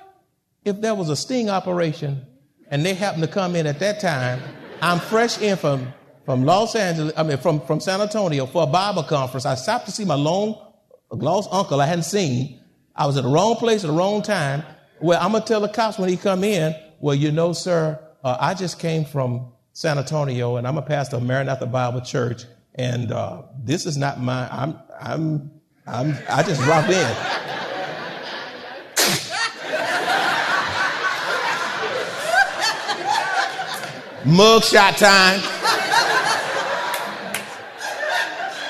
if 0.65 0.81
there 0.81 0.95
was 0.95 1.09
a 1.09 1.15
sting 1.15 1.49
operation 1.49 2.25
and 2.69 2.85
they 2.85 2.93
happened 2.93 3.23
to 3.23 3.29
come 3.29 3.55
in 3.55 3.67
at 3.67 3.79
that 3.79 3.99
time, 3.99 4.41
I'm 4.81 4.99
fresh 4.99 5.39
in 5.41 5.57
from, 5.57 5.93
from 6.25 6.45
Los 6.45 6.75
Angeles, 6.75 7.13
I 7.15 7.23
mean, 7.23 7.37
from, 7.37 7.61
from 7.61 7.79
San 7.79 8.01
Antonio 8.01 8.45
for 8.45 8.63
a 8.63 8.67
Bible 8.67 9.03
conference. 9.03 9.45
I 9.45 9.55
stopped 9.55 9.85
to 9.85 9.91
see 9.91 10.05
my 10.05 10.15
long 10.15 10.73
lost 11.11 11.49
uncle 11.51 11.79
I 11.79 11.85
hadn't 11.85 12.03
seen. 12.03 12.59
I 12.95 13.05
was 13.05 13.17
at 13.17 13.23
the 13.23 13.29
wrong 13.29 13.55
place 13.55 13.83
at 13.83 13.87
the 13.87 13.93
wrong 13.93 14.21
time. 14.21 14.63
Well, 15.01 15.19
I'm 15.21 15.31
going 15.31 15.43
to 15.43 15.47
tell 15.47 15.61
the 15.61 15.67
cops 15.67 15.97
when 15.97 16.09
he 16.09 16.17
come 16.17 16.43
in, 16.43 16.75
well, 16.99 17.15
you 17.15 17.31
know, 17.31 17.53
sir, 17.53 17.99
uh, 18.23 18.37
I 18.39 18.53
just 18.53 18.79
came 18.79 19.05
from 19.05 19.52
San 19.75 19.97
Antonio 19.97 20.57
and 20.57 20.67
I'm 20.67 20.77
a 20.77 20.83
pastor 20.83 21.15
of 21.15 21.23
Maranatha 21.23 21.65
Bible 21.65 22.01
Church. 22.01 22.43
And 22.75 23.11
uh, 23.11 23.41
this 23.63 23.87
is 23.87 23.97
not 23.97 24.21
my, 24.21 24.47
I'm, 24.51 24.77
I'm, 25.01 25.51
I'm, 25.87 26.15
I 26.29 26.43
just 26.43 26.61
dropped 26.61 26.89
in. 26.89 27.15
Mugshot 34.23 34.97
time. 34.97 35.41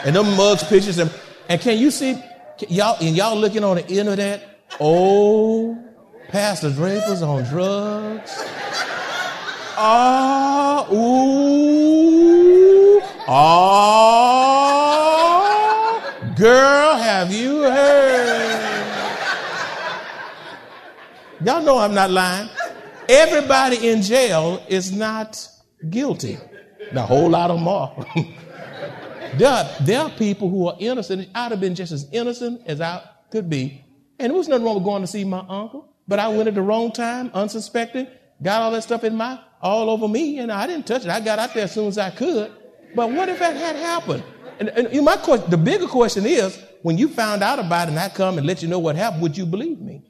and 0.05 0.15
them 0.15 0.35
mugs 0.37 0.63
pictures 0.63 0.97
and, 0.99 1.13
and 1.49 1.59
can 1.61 1.77
you 1.77 1.91
see 1.91 2.21
y'all 2.69 2.97
and 3.01 3.15
y'all 3.15 3.35
looking 3.35 3.63
on 3.65 3.75
the 3.75 3.87
internet? 3.87 4.65
Oh, 4.79 5.77
Pastor 6.29 6.71
Draper's 6.71 7.21
on 7.21 7.43
drugs. 7.43 8.41
Ah, 10.83 10.91
ooh, 10.91 12.73
ah, 13.27 14.03
girl, 16.35 16.95
have 16.97 17.31
you 17.31 17.61
heard? 17.61 18.93
Y'all 21.45 21.61
know 21.63 21.77
I'm 21.77 21.93
not 21.93 22.11
lying. 22.11 22.49
Everybody 23.07 23.87
in 23.87 24.01
jail 24.01 24.61
is 24.67 24.91
not 24.91 25.47
guilty. 25.89 26.37
A 26.91 27.01
whole 27.01 27.29
lot 27.29 27.49
of 27.49 27.59
them 27.59 27.67
are. 27.69 27.95
there, 29.37 29.49
are 29.49 29.69
there 29.81 30.01
are 30.01 30.09
people 30.09 30.49
who 30.49 30.67
are 30.67 30.75
innocent. 30.79 31.29
I'd 31.33 31.51
have 31.51 31.61
been 31.61 31.75
just 31.75 31.93
as 31.93 32.09
innocent 32.11 32.61
as 32.65 32.81
I 32.81 33.01
could 33.31 33.49
be. 33.49 33.85
And 34.19 34.31
there 34.31 34.37
was 34.37 34.49
nothing 34.49 34.65
wrong 34.65 34.75
with 34.75 34.83
going 34.83 35.01
to 35.01 35.07
see 35.07 35.23
my 35.23 35.45
uncle. 35.47 35.87
But 36.09 36.19
I 36.19 36.27
went 36.27 36.49
at 36.49 36.55
the 36.55 36.61
wrong 36.61 36.91
time, 36.91 37.31
unsuspecting, 37.33 38.07
got 38.41 38.61
all 38.61 38.71
that 38.71 38.83
stuff 38.83 39.05
in 39.05 39.15
my, 39.15 39.39
all 39.63 39.89
over 39.89 40.07
me, 40.07 40.39
and 40.39 40.51
I 40.51 40.67
didn't 40.67 40.85
touch 40.85 41.05
it. 41.05 41.09
I 41.09 41.21
got 41.21 41.39
out 41.39 41.53
there 41.53 41.63
as 41.63 41.73
soon 41.73 41.87
as 41.87 41.97
I 41.97 42.11
could. 42.11 42.51
But 42.93 43.11
what 43.11 43.29
if 43.29 43.39
that 43.39 43.55
had 43.55 43.77
happened? 43.77 44.23
And, 44.59 44.69
and 44.69 45.05
my 45.05 45.15
question, 45.15 45.49
the 45.49 45.57
bigger 45.57 45.87
question 45.87 46.25
is, 46.25 46.61
when 46.83 46.97
you 46.97 47.07
found 47.07 47.41
out 47.41 47.59
about 47.59 47.87
it 47.87 47.91
and 47.91 47.99
I 47.99 48.09
come 48.09 48.37
and 48.37 48.45
let 48.45 48.61
you 48.61 48.67
know 48.67 48.77
what 48.77 48.97
happened, 48.97 49.21
would 49.23 49.37
you 49.37 49.45
believe 49.45 49.79
me? 49.79 50.03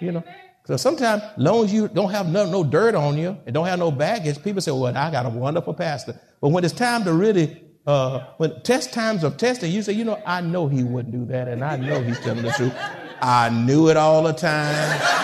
You 0.00 0.12
know? 0.12 0.24
So 0.66 0.76
sometimes, 0.76 1.22
as 1.22 1.30
long 1.36 1.64
as 1.64 1.72
you 1.72 1.88
don't 1.88 2.10
have 2.10 2.26
no, 2.28 2.50
no 2.50 2.64
dirt 2.64 2.94
on 2.94 3.16
you 3.16 3.38
and 3.46 3.54
don't 3.54 3.66
have 3.66 3.78
no 3.78 3.90
baggage, 3.90 4.42
people 4.42 4.60
say, 4.60 4.72
well, 4.72 4.96
I 4.96 5.10
got 5.10 5.24
a 5.24 5.28
wonderful 5.28 5.74
pastor. 5.74 6.18
But 6.40 6.48
when 6.48 6.64
it's 6.64 6.74
time 6.74 7.04
to 7.04 7.12
really, 7.12 7.62
uh, 7.86 8.20
when 8.38 8.60
test 8.62 8.92
times 8.92 9.24
of 9.24 9.36
testing, 9.36 9.70
you 9.70 9.82
say, 9.82 9.92
you 9.92 10.04
know, 10.04 10.20
I 10.26 10.40
know 10.40 10.66
he 10.66 10.82
wouldn't 10.82 11.14
do 11.14 11.24
that 11.26 11.48
and 11.48 11.62
I 11.62 11.76
know 11.76 12.02
he's 12.02 12.18
telling 12.20 12.42
the 12.42 12.50
truth. 12.50 12.74
I 13.22 13.48
knew 13.50 13.90
it 13.90 13.96
all 13.96 14.22
the 14.24 14.32
time. 14.32 15.23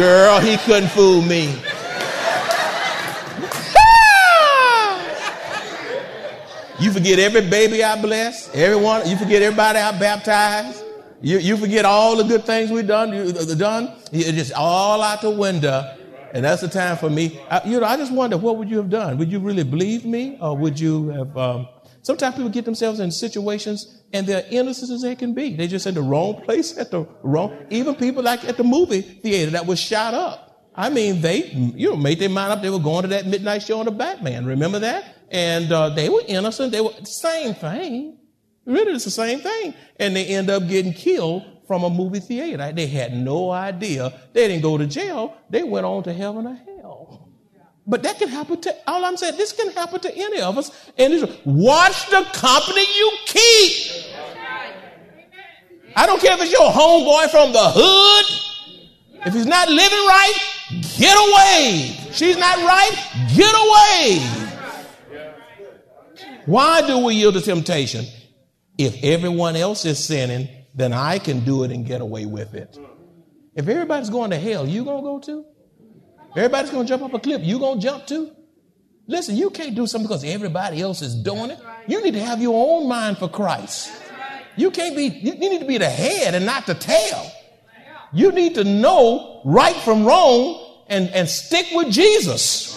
Girl, 0.00 0.40
he 0.40 0.56
couldn't 0.56 0.88
fool 0.88 1.20
me. 1.20 1.48
you 6.80 6.90
forget 6.90 7.18
every 7.18 7.42
baby 7.42 7.84
I 7.84 8.00
bless, 8.00 8.48
everyone, 8.54 9.06
you 9.06 9.18
forget 9.18 9.42
everybody 9.42 9.78
I 9.78 9.98
baptized. 9.98 10.82
You, 11.20 11.36
you 11.36 11.58
forget 11.58 11.84
all 11.84 12.16
the 12.16 12.22
good 12.24 12.46
things 12.46 12.70
we've 12.70 12.86
done, 12.86 13.12
you, 13.12 13.38
uh, 13.38 13.54
done. 13.56 13.92
It's 14.10 14.30
just 14.30 14.54
all 14.54 15.02
out 15.02 15.20
the 15.20 15.28
window. 15.28 15.94
And 16.32 16.46
that's 16.46 16.62
the 16.62 16.68
time 16.68 16.96
for 16.96 17.10
me. 17.10 17.38
I, 17.50 17.60
you 17.68 17.78
know, 17.78 17.86
I 17.86 17.98
just 17.98 18.10
wonder, 18.10 18.38
what 18.38 18.56
would 18.56 18.70
you 18.70 18.78
have 18.78 18.88
done? 18.88 19.18
Would 19.18 19.30
you 19.30 19.38
really 19.38 19.64
believe 19.64 20.06
me? 20.06 20.38
Or 20.40 20.56
would 20.56 20.80
you 20.80 21.10
have, 21.10 21.36
um, 21.36 21.68
sometimes 22.02 22.36
people 22.36 22.50
get 22.50 22.64
themselves 22.64 23.00
in 23.00 23.10
situations 23.10 24.02
and 24.12 24.26
they're 24.26 24.46
innocent 24.50 24.90
as 24.90 25.02
they 25.02 25.14
can 25.14 25.34
be. 25.34 25.54
They 25.54 25.66
just 25.66 25.86
in 25.86 25.94
the 25.94 26.02
wrong 26.02 26.42
place 26.42 26.76
at 26.78 26.90
the 26.90 27.06
wrong, 27.22 27.66
even 27.70 27.94
people 27.94 28.22
like 28.22 28.44
at 28.44 28.56
the 28.56 28.64
movie 28.64 29.02
theater 29.02 29.52
that 29.52 29.66
was 29.66 29.78
shot 29.78 30.14
up. 30.14 30.46
I 30.74 30.88
mean, 30.88 31.20
they, 31.20 31.46
you 31.46 31.90
know, 31.90 31.96
made 31.96 32.18
their 32.18 32.28
mind 32.28 32.52
up. 32.52 32.62
They 32.62 32.70
were 32.70 32.78
going 32.78 33.02
to 33.02 33.08
that 33.08 33.26
midnight 33.26 33.62
show 33.62 33.80
on 33.80 33.86
the 33.86 33.90
Batman. 33.90 34.46
Remember 34.46 34.78
that? 34.78 35.16
And 35.30 35.70
uh, 35.70 35.90
they 35.90 36.08
were 36.08 36.22
innocent. 36.26 36.72
They 36.72 36.80
were 36.80 36.92
the 36.98 37.06
same 37.06 37.54
thing. 37.54 38.18
Really, 38.64 38.92
it's 38.92 39.04
the 39.04 39.10
same 39.10 39.40
thing. 39.40 39.74
And 39.98 40.14
they 40.14 40.26
end 40.26 40.48
up 40.48 40.68
getting 40.68 40.92
killed 40.92 41.44
from 41.66 41.84
a 41.84 41.90
movie 41.90 42.20
theater. 42.20 42.72
They 42.72 42.86
had 42.86 43.16
no 43.16 43.50
idea. 43.50 44.12
They 44.32 44.48
didn't 44.48 44.62
go 44.62 44.78
to 44.78 44.86
jail. 44.86 45.36
They 45.50 45.62
went 45.62 45.86
on 45.86 46.02
to 46.04 46.12
heaven 46.12 46.46
or 46.46 46.54
hell. 46.54 47.29
But 47.90 48.04
that 48.04 48.20
can 48.20 48.28
happen 48.28 48.60
to, 48.60 48.74
all 48.86 49.04
I'm 49.04 49.16
saying, 49.16 49.36
this 49.36 49.52
can 49.52 49.72
happen 49.72 49.98
to 49.98 50.16
any 50.16 50.40
of 50.40 50.56
us. 50.56 50.70
And 50.96 51.12
watch 51.44 52.08
the 52.08 52.24
company 52.32 52.82
you 52.82 53.12
keep. 53.26 54.06
I 55.96 56.06
don't 56.06 56.22
care 56.22 56.34
if 56.34 56.40
it's 56.40 56.52
your 56.52 56.70
homeboy 56.70 57.30
from 57.30 57.52
the 57.52 57.72
hood. 57.74 58.26
If 59.26 59.34
he's 59.34 59.44
not 59.44 59.68
living 59.68 59.98
right, 60.06 60.34
get 60.96 61.16
away. 61.16 61.96
She's 62.12 62.38
not 62.38 62.58
right, 62.58 62.92
get 63.34 63.52
away. 63.52 64.20
Why 66.46 66.86
do 66.86 67.04
we 67.04 67.16
yield 67.16 67.34
to 67.34 67.40
temptation? 67.40 68.06
If 68.78 69.02
everyone 69.02 69.56
else 69.56 69.84
is 69.84 69.98
sinning, 69.98 70.48
then 70.76 70.92
I 70.92 71.18
can 71.18 71.40
do 71.40 71.64
it 71.64 71.72
and 71.72 71.84
get 71.84 72.00
away 72.00 72.24
with 72.24 72.54
it. 72.54 72.78
If 73.56 73.66
everybody's 73.66 74.10
going 74.10 74.30
to 74.30 74.38
hell, 74.38 74.64
you 74.64 74.84
gonna 74.84 75.02
go 75.02 75.18
too? 75.18 75.44
Everybody's 76.36 76.70
gonna 76.70 76.88
jump 76.88 77.02
off 77.02 77.12
a 77.14 77.18
cliff, 77.18 77.42
you 77.42 77.58
gonna 77.58 77.80
jump 77.80 78.06
too? 78.06 78.30
Listen, 79.06 79.36
you 79.36 79.50
can't 79.50 79.74
do 79.74 79.86
something 79.86 80.06
because 80.06 80.24
everybody 80.24 80.80
else 80.80 81.02
is 81.02 81.14
doing 81.14 81.50
it. 81.50 81.58
You 81.88 82.02
need 82.02 82.14
to 82.14 82.20
have 82.20 82.40
your 82.40 82.54
own 82.54 82.88
mind 82.88 83.18
for 83.18 83.28
Christ. 83.28 83.90
You 84.56 84.70
can't 84.70 84.94
be, 84.94 85.06
you 85.06 85.34
need 85.34 85.60
to 85.60 85.66
be 85.66 85.78
the 85.78 85.88
head 85.88 86.34
and 86.34 86.46
not 86.46 86.66
the 86.66 86.74
tail. 86.74 87.30
You 88.12 88.30
need 88.30 88.54
to 88.54 88.64
know 88.64 89.42
right 89.44 89.76
from 89.76 90.04
wrong 90.04 90.84
and, 90.88 91.08
and 91.10 91.28
stick 91.28 91.66
with 91.72 91.90
Jesus. 91.90 92.76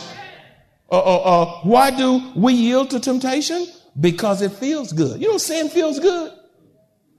Uh, 0.92 0.98
uh, 0.98 1.18
uh, 1.18 1.60
why 1.64 1.92
do 1.92 2.32
we 2.36 2.54
yield 2.54 2.90
to 2.92 3.00
temptation? 3.00 3.68
because 4.00 4.42
it 4.42 4.52
feels 4.54 4.92
good. 4.92 5.22
You 5.22 5.30
know, 5.30 5.38
sin 5.38 5.70
feels 5.70 6.00
good. 6.00 6.32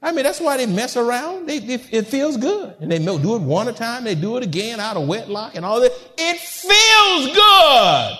I 0.04 0.12
mean, 0.12 0.22
that's 0.22 0.38
why 0.38 0.58
they 0.58 0.66
mess 0.66 0.98
around. 0.98 1.46
They, 1.46 1.60
they, 1.60 1.74
it 1.90 2.06
feels 2.08 2.36
good. 2.36 2.76
And 2.78 2.92
they 2.92 2.98
do 2.98 3.36
it 3.36 3.40
one 3.40 3.68
at 3.68 3.74
a 3.74 3.76
time. 3.76 4.04
They 4.04 4.14
do 4.14 4.36
it 4.36 4.42
again 4.42 4.78
out 4.78 4.98
of 4.98 5.08
wedlock 5.08 5.54
and 5.54 5.64
all 5.64 5.80
that. 5.80 5.92
It 6.18 6.38
feels 6.38 7.34
good. 7.34 8.18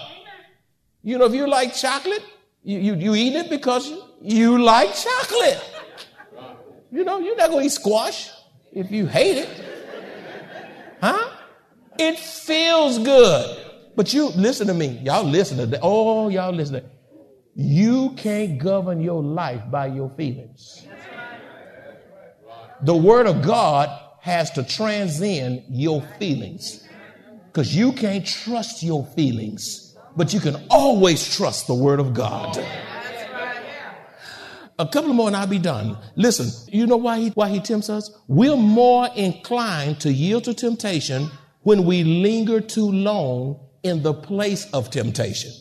You 1.02 1.18
know, 1.18 1.26
if 1.26 1.34
you 1.34 1.46
like 1.46 1.74
chocolate, 1.74 2.24
you, 2.62 2.78
you, 2.78 2.94
you 2.94 3.14
eat 3.14 3.34
it 3.34 3.50
because 3.50 3.92
you 4.22 4.62
like 4.62 4.94
chocolate. 4.94 5.62
You 6.90 7.04
know, 7.04 7.18
you're 7.18 7.36
not 7.36 7.50
going 7.50 7.60
to 7.60 7.66
eat 7.66 7.72
squash 7.72 8.30
if 8.72 8.90
you 8.90 9.04
hate 9.04 9.36
it. 9.36 9.64
Huh? 11.02 11.28
It 11.98 12.18
feels 12.18 12.98
good. 12.98 13.58
But 13.94 14.14
you, 14.14 14.28
listen 14.30 14.68
to 14.68 14.74
me. 14.74 15.00
Y'all 15.04 15.22
listen 15.22 15.58
to 15.58 15.66
that. 15.66 15.80
Oh, 15.82 16.30
y'all 16.30 16.50
listen 16.50 16.80
to 16.80 16.84
you 17.54 18.10
can't 18.16 18.58
govern 18.58 19.00
your 19.00 19.22
life 19.22 19.62
by 19.70 19.86
your 19.86 20.10
feelings. 20.10 20.86
The 22.84 22.94
Word 22.94 23.26
of 23.26 23.40
God 23.40 23.88
has 24.20 24.50
to 24.52 24.62
transcend 24.62 25.64
your 25.70 26.02
feelings 26.18 26.86
because 27.46 27.74
you 27.74 27.92
can't 27.92 28.26
trust 28.26 28.82
your 28.82 29.06
feelings, 29.16 29.96
but 30.18 30.34
you 30.34 30.40
can 30.40 30.62
always 30.68 31.34
trust 31.34 31.66
the 31.66 31.72
Word 31.72 31.98
of 31.98 32.12
God. 32.12 32.58
A 34.78 34.86
couple 34.86 35.14
more 35.14 35.28
and 35.28 35.36
I'll 35.36 35.46
be 35.46 35.58
done. 35.58 35.96
Listen, 36.14 36.50
you 36.70 36.86
know 36.86 36.98
why 36.98 37.20
he, 37.20 37.28
why 37.30 37.48
he 37.48 37.60
tempts 37.60 37.88
us? 37.88 38.10
We're 38.28 38.54
more 38.54 39.08
inclined 39.16 40.00
to 40.00 40.12
yield 40.12 40.44
to 40.44 40.52
temptation 40.52 41.30
when 41.62 41.86
we 41.86 42.04
linger 42.04 42.60
too 42.60 42.90
long 42.90 43.60
in 43.82 44.02
the 44.02 44.12
place 44.12 44.70
of 44.72 44.90
temptation 44.90 45.52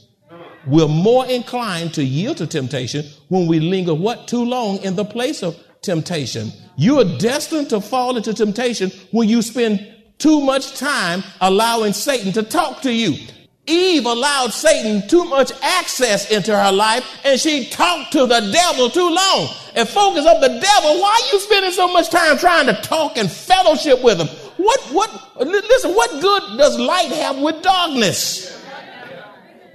we're 0.65 0.87
more 0.87 1.25
inclined 1.25 1.93
to 1.93 2.03
yield 2.03 2.37
to 2.37 2.47
temptation 2.47 3.05
when 3.27 3.47
we 3.47 3.59
linger 3.59 3.93
what 3.93 4.27
too 4.27 4.43
long 4.45 4.77
in 4.77 4.95
the 4.95 5.05
place 5.05 5.43
of 5.43 5.57
temptation. 5.83 6.51
You 6.75 6.99
are 6.99 7.17
destined 7.17 7.69
to 7.69 7.81
fall 7.81 8.17
into 8.17 8.33
temptation 8.33 8.91
when 9.11 9.29
you 9.29 9.41
spend 9.41 9.87
too 10.17 10.41
much 10.41 10.77
time 10.77 11.23
allowing 11.41 11.93
Satan 11.93 12.31
to 12.33 12.43
talk 12.43 12.81
to 12.81 12.91
you. 12.91 13.17
Eve 13.65 14.05
allowed 14.05 14.51
Satan 14.51 15.07
too 15.07 15.23
much 15.25 15.51
access 15.61 16.29
into 16.29 16.57
her 16.57 16.71
life 16.71 17.05
and 17.23 17.39
she 17.39 17.69
talked 17.69 18.11
to 18.11 18.25
the 18.25 18.51
devil 18.51 18.89
too 18.89 19.09
long. 19.09 19.49
And 19.75 19.87
focus 19.87 20.25
on 20.25 20.41
the 20.41 20.49
devil, 20.49 21.01
why 21.01 21.19
are 21.21 21.33
you 21.33 21.39
spending 21.39 21.71
so 21.71 21.87
much 21.91 22.09
time 22.09 22.37
trying 22.37 22.67
to 22.67 22.73
talk 22.81 23.17
and 23.17 23.31
fellowship 23.31 24.03
with 24.03 24.19
him? 24.19 24.27
What, 24.57 24.79
what, 24.91 25.47
listen, 25.47 25.91
what 25.93 26.21
good 26.21 26.57
does 26.57 26.77
light 26.77 27.11
have 27.11 27.37
with 27.39 27.61
darkness? 27.61 28.51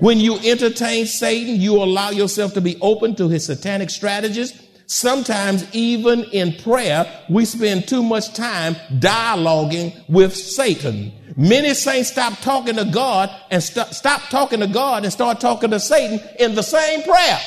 When 0.00 0.20
you 0.20 0.38
entertain 0.38 1.06
Satan, 1.06 1.60
you 1.60 1.82
allow 1.82 2.10
yourself 2.10 2.54
to 2.54 2.60
be 2.60 2.78
open 2.80 3.16
to 3.16 3.28
his 3.28 3.46
satanic 3.46 3.90
strategies. 3.90 4.52
Sometimes, 4.90 5.66
even 5.74 6.24
in 6.24 6.54
prayer, 6.54 7.04
we 7.28 7.44
spend 7.44 7.86
too 7.86 8.02
much 8.02 8.32
time 8.32 8.74
dialoguing 8.98 9.92
with 10.08 10.34
Satan. 10.34 11.12
Many 11.36 11.74
saints 11.74 12.10
stop 12.10 12.38
talking 12.40 12.76
to 12.76 12.86
God 12.86 13.30
and 13.50 13.62
st- 13.62 13.88
stop 13.88 14.22
talking 14.30 14.60
to 14.60 14.66
God 14.66 15.04
and 15.04 15.12
start 15.12 15.40
talking 15.40 15.70
to 15.72 15.78
Satan 15.78 16.26
in 16.40 16.54
the 16.54 16.62
same 16.62 17.02
prayer. 17.02 17.38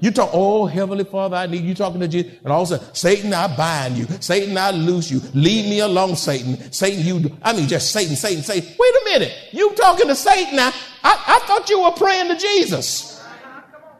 You 0.00 0.10
talk, 0.10 0.30
oh, 0.32 0.66
Heavenly 0.66 1.04
Father, 1.04 1.36
I 1.36 1.46
need 1.46 1.62
you 1.62 1.76
talking 1.76 2.00
to 2.00 2.08
Jesus. 2.08 2.32
And 2.42 2.52
all 2.52 2.62
of 2.62 2.72
a 2.72 2.78
sudden, 2.78 2.94
Satan, 2.96 3.32
I 3.32 3.56
bind 3.56 3.96
you. 3.96 4.06
Satan, 4.18 4.58
I 4.58 4.72
loose 4.72 5.08
you. 5.08 5.20
Leave 5.34 5.66
me 5.66 5.78
alone, 5.78 6.16
Satan. 6.16 6.72
Satan, 6.72 7.06
you, 7.06 7.38
I 7.42 7.52
mean, 7.52 7.68
just 7.68 7.92
Satan, 7.92 8.16
Satan, 8.16 8.42
Satan. 8.42 8.68
Wait 8.76 8.94
a 8.94 9.04
minute. 9.04 9.32
You 9.52 9.72
talking 9.76 10.08
to 10.08 10.16
Satan 10.16 10.56
now. 10.56 10.72
I, 11.04 11.24
I 11.28 11.46
thought 11.46 11.70
you 11.70 11.80
were 11.80 11.92
praying 11.92 12.26
to 12.30 12.36
Jesus. 12.36 13.24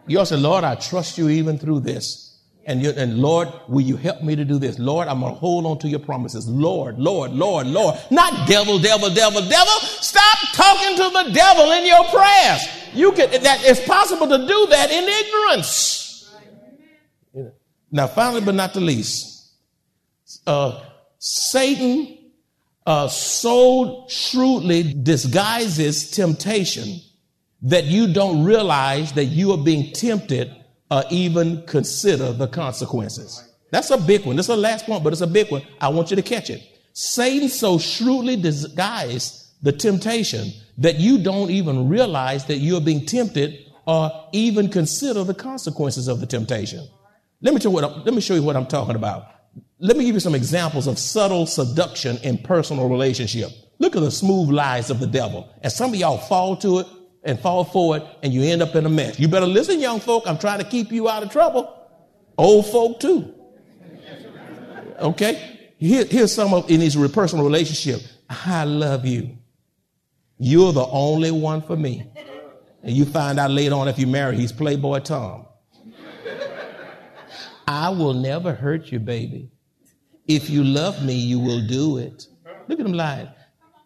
You 0.09 0.19
all 0.19 0.27
said, 0.27 0.41
Lord, 0.41 0.65
I 0.65 0.75
trust 0.75 1.17
you 1.17 1.29
even 1.29 1.59
through 1.59 1.81
this. 1.81 2.22
And, 2.65 2.81
you, 2.81 2.91
and 2.91 3.19
Lord, 3.19 3.49
will 3.69 3.81
you 3.81 3.97
help 3.97 4.23
me 4.23 4.37
to 4.37 4.45
do 4.45 4.59
this? 4.59 4.79
Lord, 4.79 5.09
I'm 5.09 5.21
going 5.21 5.35
to 5.35 5.39
hold 5.39 5.67
on 5.67 5.79
to 5.81 5.89
your 5.89 5.99
promises. 5.99 6.49
Lord, 6.49 6.99
Lord, 6.99 7.33
Lord, 7.33 7.67
Lord. 7.67 7.99
Not 8.11 8.47
devil, 8.49 8.79
devil, 8.79 9.11
devil, 9.11 9.41
devil. 9.41 9.73
Stop 9.81 10.39
talking 10.53 10.97
to 10.97 11.03
the 11.03 11.31
devil 11.33 11.73
in 11.73 11.87
your 11.87 12.05
prayers. 12.05 12.69
You 12.95 13.13
can, 13.13 13.31
that 13.43 13.65
it's 13.65 13.85
possible 13.87 14.29
to 14.29 14.39
do 14.47 14.67
that 14.71 14.91
in 14.91 15.05
ignorance. 15.09 16.31
Now, 17.91 18.07
finally, 18.07 18.41
but 18.43 18.55
not 18.55 18.75
the 18.75 18.81
least, 18.81 19.53
uh, 20.47 20.83
Satan 21.19 22.19
uh, 22.87 23.09
so 23.09 24.07
shrewdly 24.09 24.95
disguises 24.95 26.11
temptation 26.11 27.01
that 27.63 27.85
you 27.85 28.13
don't 28.13 28.45
realize 28.45 29.13
that 29.13 29.27
you 29.27 29.53
are 29.53 29.59
being 29.59 29.93
tempted 29.93 30.53
or 30.93 31.05
even 31.09 31.63
consider 31.63 32.35
the 32.35 32.47
consequences. 32.47 33.43
That's 33.71 33.91
a 33.91 33.97
big 33.97 34.27
one. 34.27 34.37
That's 34.37 34.49
the 34.49 34.57
last 34.59 34.85
point, 34.85 35.03
but 35.03 35.15
it's 35.15 35.23
a 35.23 35.27
big 35.27 35.51
one. 35.51 35.63
I 35.81 35.89
want 35.89 36.11
you 36.11 36.17
to 36.17 36.23
catch 36.23 36.51
it. 36.51 36.63
Satan 36.93 37.49
so 37.49 37.79
shrewdly 37.79 38.37
disguised 38.37 39.47
the 39.63 39.73
temptation 39.73 40.53
that 40.77 40.97
you 40.97 41.17
don't 41.23 41.51
even 41.51 41.89
realize 41.89 42.45
that 42.45 42.59
you're 42.59 42.83
being 42.83 43.07
tempted 43.07 43.59
or 43.87 44.11
even 44.33 44.69
consider 44.69 45.25
the 45.25 45.33
consequences 45.33 46.09
of 46.09 46.21
the 46.21 46.27
temptation. 46.27 46.87
Let 47.41 47.55
me, 47.55 47.61
tell 47.61 47.73
what, 47.73 48.05
let 48.05 48.13
me 48.13 48.21
show 48.21 48.35
you 48.35 48.43
what 48.43 48.55
I'm 48.55 48.67
talking 48.67 48.95
about. 48.95 49.25
Let 49.79 49.97
me 49.97 50.05
give 50.05 50.15
you 50.15 50.21
some 50.21 50.35
examples 50.35 50.87
of 50.87 50.99
subtle 50.99 51.47
seduction 51.47 52.19
in 52.19 52.37
personal 52.37 52.91
relationship. 52.91 53.51
Look 53.79 53.97
at 53.97 54.03
the 54.03 54.11
smooth 54.11 54.51
lies 54.51 54.91
of 54.91 55.01
the 55.01 55.07
devil. 55.07 55.51
And 55.63 55.73
some 55.73 55.95
of 55.95 55.97
y'all 55.97 56.19
fall 56.19 56.55
to 56.57 56.81
it 56.81 56.87
and 57.25 57.39
fall 57.39 57.65
forward 57.65 58.03
and 58.23 58.33
you 58.33 58.43
end 58.43 58.63
up 58.63 58.75
in 58.75 58.87
a 58.87 58.89
mess. 58.89 59.19
You 59.19 59.29
better 59.29 59.47
listen, 59.47 59.81
young 59.81 60.01
folk. 60.01 60.25
I'm 60.27 60.39
trying 60.39 60.59
to 60.59 60.65
keep 60.65 60.91
you 60.93 61.09
out 61.09 61.23
of 61.23 61.31
trouble. 61.31 61.73
Old 62.37 62.67
folk 62.67 63.01
too. 63.01 63.35
Okay? 64.99 65.75
Here, 65.79 66.05
here's 66.05 66.33
some 66.33 66.55
of 66.55 66.71
in 66.71 66.81
his 66.81 66.97
personal 67.13 67.45
relationship. 67.45 68.03
I 68.29 68.65
love 68.65 69.05
you. 69.05 69.37
You're 70.39 70.73
the 70.73 70.87
only 70.87 71.31
one 71.31 71.63
for 71.63 71.77
me. 71.77 72.07
And 72.83 72.97
you 72.97 73.05
find 73.05 73.39
out 73.39 73.51
later 73.51 73.77
on 73.77 73.89
if 73.89 73.99
you 73.99 74.07
marry, 74.07 74.37
he's 74.37 74.53
Playboy 74.53 75.01
Tom. 75.01 75.47
I 77.67 77.91
will 77.91 78.15
never 78.15 78.53
hurt 78.53 78.91
you, 78.91 78.99
baby. 78.99 79.51
If 80.27 80.51
you 80.51 80.65
love 80.65 81.05
me, 81.05 81.15
you 81.15 81.39
will 81.39 81.67
do 81.67 81.99
it. 81.99 82.27
Look 82.69 82.81
at 82.81 82.87
him 82.87 82.93
lying. 82.93 83.29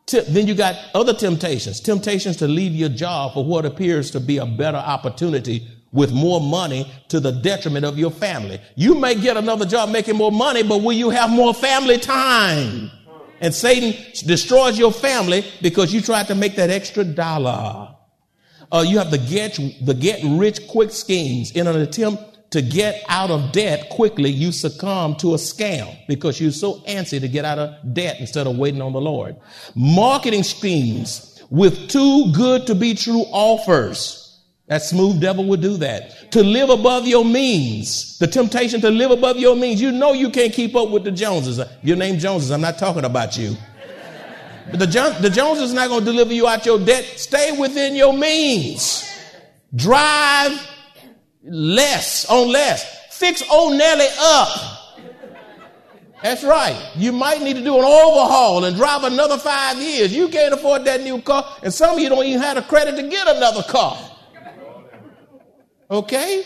Then 0.09 0.47
you 0.47 0.55
got 0.55 0.77
other 0.95 1.13
temptations, 1.13 1.81
temptations 1.81 2.37
to 2.37 2.47
leave 2.47 2.73
your 2.73 2.89
job 2.89 3.35
for 3.35 3.45
what 3.45 3.67
appears 3.67 4.13
to 4.13 4.21
be 4.21 4.39
a 4.39 4.47
better 4.47 4.77
opportunity 4.77 5.67
with 5.91 6.13
more 6.13 6.41
money 6.41 6.89
to 7.09 7.19
the 7.19 7.33
detriment 7.33 7.85
of 7.85 7.99
your 7.99 8.13
family. 8.13 8.61
You 8.77 8.95
may 8.95 9.17
get 9.17 9.37
another 9.37 9.67
job 9.67 9.91
making 9.91 10.15
more 10.15 10.31
money, 10.31 10.63
but 10.63 10.79
will 10.79 10.93
you 10.93 11.11
have 11.11 11.31
more 11.31 11.53
family 11.53 11.99
time? 11.99 12.91
And 13.41 13.53
Satan 13.53 14.01
destroys 14.27 14.79
your 14.79 14.93
family 14.93 15.45
because 15.61 15.93
you 15.93 16.01
tried 16.01 16.29
to 16.29 16.37
make 16.37 16.55
that 16.55 16.71
extra 16.71 17.03
dollar. 17.03 17.95
Uh, 18.71 18.85
you 18.87 18.99
have 18.99 19.11
the 19.11 19.19
get, 19.19 19.59
the 19.85 19.95
get 19.95 20.21
rich 20.25 20.69
quick 20.69 20.93
schemes 20.93 21.51
in 21.51 21.67
an 21.67 21.77
attempt 21.81 22.36
to 22.51 22.63
get 22.63 23.03
out 23.09 23.31
of 23.31 23.53
debt 23.53 23.89
quickly. 23.91 24.31
You 24.31 24.53
succumb 24.53 25.17
to 25.17 25.35
a 25.35 25.37
scam 25.37 25.97
because 26.07 26.41
you're 26.41 26.53
so 26.53 26.81
antsy 26.81 27.21
to 27.21 27.29
get 27.29 27.45
out 27.45 27.59
of 27.59 27.95
debt 27.95 28.17
instead 28.21 28.47
of 28.47 28.57
waiting 28.57 28.83
on 28.83 28.93
the 28.93 29.01
Lord. 29.01 29.37
Marketing 29.75 30.43
schemes 30.43 31.43
with 31.51 31.89
too 31.89 32.33
good 32.33 32.67
to 32.67 32.75
be 32.75 32.95
true 32.95 33.25
offers 33.33 34.27
that 34.69 34.83
smooth 34.83 35.21
devil 35.21 35.45
would 35.45 35.61
do 35.61 35.77
that. 35.77 36.33
To 36.33 36.43
live 36.43 36.71
above 36.71 37.07
your 37.07 37.25
means. 37.25 38.19
The 38.19 38.27
temptation 38.27 38.81
to 38.81 38.91
live 38.91 39.13
above 39.13 39.37
your 39.37 39.55
means. 39.55 39.81
You 39.81 39.93
know 39.93 40.13
you 40.13 40.31
can't 40.31 40.53
keep 40.53 40.75
up 40.75 40.91
with 40.91 41.05
the 41.05 41.13
Joneses. 41.13 41.61
Your 41.83 41.97
name 41.97 42.19
Joneses. 42.19 42.51
I'm 42.51 42.61
not 42.61 42.77
talking 42.77 43.05
about 43.05 43.39
you. 43.39 43.57
But 44.71 44.81
the, 44.81 45.19
the 45.21 45.31
Joneses 45.31 45.69
is 45.69 45.73
not 45.73 45.89
going 45.89 46.01
to 46.01 46.07
deliver 46.07 46.33
you 46.33 46.49
out 46.49 46.67
your 46.67 46.85
debt. 46.85 47.05
Stay 47.05 47.57
within 47.57 47.95
your 47.95 48.13
means. 48.13 49.09
Drive 49.73 50.61
less 51.47 52.27
on 52.29 52.49
less. 52.49 53.15
Fix 53.17 53.43
old 53.51 53.77
Nelly 53.77 54.07
up. 54.19 54.77
That's 56.23 56.43
right. 56.43 56.93
You 56.97 57.13
might 57.13 57.43
need 57.43 57.55
to 57.55 57.63
do 57.63 57.79
an 57.79 57.85
overhaul 57.85 58.65
and 58.65 58.77
drive 58.77 59.05
another 59.05 59.39
five 59.39 59.79
years. 59.79 60.15
You 60.15 60.29
can't 60.29 60.55
afford 60.55 60.85
that 60.87 61.03
new 61.03 61.21
car, 61.21 61.45
and 61.63 61.73
some 61.73 61.95
of 61.95 62.01
you 62.01 62.09
don't 62.09 62.25
even 62.25 62.41
have 62.41 62.57
the 62.57 62.63
credit 62.63 62.97
to 62.97 63.09
get 63.09 63.29
another 63.29 63.63
car. 63.63 63.99
Okay? 65.91 66.45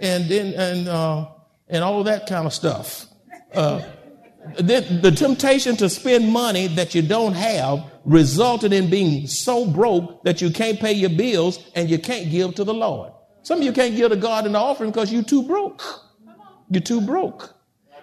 And 0.00 0.28
then, 0.28 0.54
and, 0.54 0.88
uh, 0.88 1.28
and 1.68 1.82
all 1.82 2.04
that 2.04 2.26
kind 2.26 2.46
of 2.46 2.52
stuff. 2.52 3.06
Uh, 3.54 3.82
the, 4.56 5.00
the 5.02 5.10
temptation 5.10 5.76
to 5.76 5.88
spend 5.88 6.30
money 6.30 6.66
that 6.68 6.94
you 6.94 7.02
don't 7.02 7.34
have 7.34 7.90
resulted 8.04 8.72
in 8.72 8.90
being 8.90 9.26
so 9.26 9.66
broke 9.66 10.22
that 10.24 10.40
you 10.40 10.50
can't 10.50 10.80
pay 10.80 10.92
your 10.92 11.10
bills 11.10 11.58
and 11.74 11.88
you 11.88 11.98
can't 11.98 12.30
give 12.30 12.54
to 12.56 12.64
the 12.64 12.74
Lord. 12.74 13.12
Some 13.42 13.58
of 13.58 13.64
you 13.64 13.72
can't 13.72 13.96
give 13.96 14.10
to 14.10 14.16
God 14.16 14.46
an 14.46 14.56
offering 14.56 14.90
because 14.90 15.12
you're 15.12 15.22
too 15.22 15.42
broke. 15.42 15.82
You're 16.70 16.82
too 16.82 17.00
broke. 17.00 17.54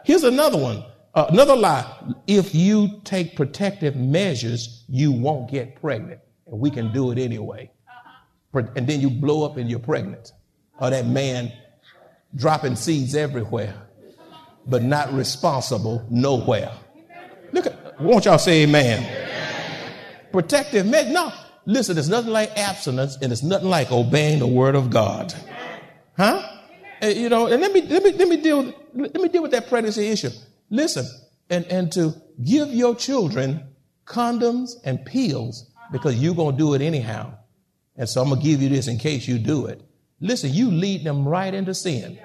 Here's 0.04 0.24
another 0.24 0.58
one. 0.58 0.84
Uh, 1.14 1.26
another 1.30 1.56
lie. 1.56 1.86
If 2.28 2.54
you 2.54 3.02
take 3.04 3.36
protective 3.36 3.96
measures, 3.96 4.84
you 4.88 5.12
won't 5.12 5.50
get 5.50 5.76
pregnant. 5.82 6.20
And 6.48 6.60
we 6.60 6.70
can 6.70 6.92
do 6.92 7.12
it 7.12 7.18
anyway. 7.18 7.72
And 8.54 8.88
then 8.88 9.00
you 9.00 9.10
blow 9.10 9.46
up 9.46 9.58
and 9.58 9.70
you're 9.70 9.80
pregnant 9.80 10.34
or 10.80 10.90
that 10.90 11.06
man 11.06 11.52
dropping 12.36 12.76
seeds 12.76 13.16
everywhere, 13.16 13.74
but 14.66 14.84
not 14.84 15.14
responsible 15.14 16.06
nowhere. 16.10 16.72
Look 17.52 17.68
at, 17.68 18.00
won't 18.02 18.26
y'all 18.26 18.38
say 18.38 18.64
amen? 18.64 19.04
amen. 19.04 19.92
Protective 20.32 20.86
measure. 20.86 21.12
No, 21.12 21.34
listen, 21.70 21.96
there's 21.96 22.10
nothing 22.10 22.32
like 22.32 22.58
abstinence 22.58 23.18
and 23.22 23.32
it's 23.32 23.44
nothing 23.44 23.70
like 23.70 23.92
obeying 23.92 24.40
the 24.40 24.48
word 24.48 24.76
of 24.76 24.90
God. 24.90 25.34
Huh? 26.18 26.42
And, 27.00 27.16
you 27.16 27.30
know, 27.30 27.46
and 27.46 27.62
let 27.62 27.72
me, 27.72 27.82
let 27.84 28.04
me, 28.04 28.12
let 28.12 28.28
me 28.28 28.38
deal, 28.38 28.74
let 28.94 29.14
me 29.14 29.30
deal 29.30 29.42
with 29.42 29.52
that 29.52 29.70
pregnancy 29.70 30.08
issue. 30.08 30.32
Listen, 30.70 31.06
and, 31.50 31.66
and 31.66 31.92
to 31.94 32.14
give 32.44 32.70
your 32.70 32.96
children 32.96 33.64
condoms 34.06 34.72
and 34.84 35.06
pills 35.06 35.72
because 35.92 36.16
you're 36.16 36.36
going 36.36 36.56
to 36.56 36.58
do 36.58 36.74
it 36.74 36.82
anyhow. 36.82 37.34
And 37.96 38.10
so 38.10 38.22
I'm 38.22 38.30
going 38.30 38.42
to 38.42 38.48
give 38.48 38.62
you 38.62 38.70
this 38.70 38.88
in 38.88 38.98
case 38.98 39.28
you 39.28 39.38
do 39.38 39.68
it. 39.68 39.82
Listen, 40.20 40.52
you 40.52 40.72
lead 40.72 41.04
them 41.04 41.28
right 41.28 41.54
into 41.54 41.74
sin. 41.74 42.20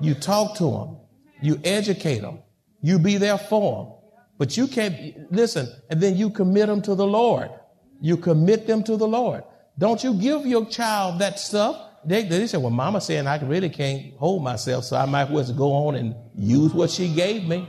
You 0.00 0.14
talk 0.14 0.56
to 0.58 0.70
them. 0.70 0.96
You 1.42 1.60
educate 1.64 2.20
them. 2.20 2.38
You 2.80 2.98
be 2.98 3.16
there 3.16 3.38
for 3.38 3.84
them. 3.84 3.94
But 4.38 4.56
you 4.56 4.66
can't, 4.66 5.30
listen, 5.32 5.68
and 5.90 6.00
then 6.00 6.16
you 6.16 6.30
commit 6.30 6.68
them 6.68 6.80
to 6.82 6.94
the 6.94 7.06
Lord. 7.06 7.50
You 8.02 8.18
commit 8.18 8.66
them 8.66 8.82
to 8.84 8.98
the 8.98 9.08
Lord. 9.08 9.44
Don't 9.78 10.04
you 10.04 10.12
give 10.12 10.44
your 10.44 10.66
child 10.66 11.20
that 11.20 11.38
stuff. 11.38 11.80
They, 12.04 12.24
they 12.24 12.46
say, 12.46 12.58
well, 12.58 12.70
mama 12.70 13.00
saying 13.00 13.26
I 13.26 13.40
really 13.40 13.70
can't 13.70 14.14
hold 14.16 14.42
myself, 14.42 14.84
so 14.84 14.96
I 14.96 15.06
might 15.06 15.30
as 15.30 15.30
well 15.30 15.52
go 15.56 15.72
on 15.86 15.94
and 15.94 16.14
use 16.36 16.74
what 16.74 16.90
she 16.90 17.08
gave 17.14 17.46
me. 17.48 17.66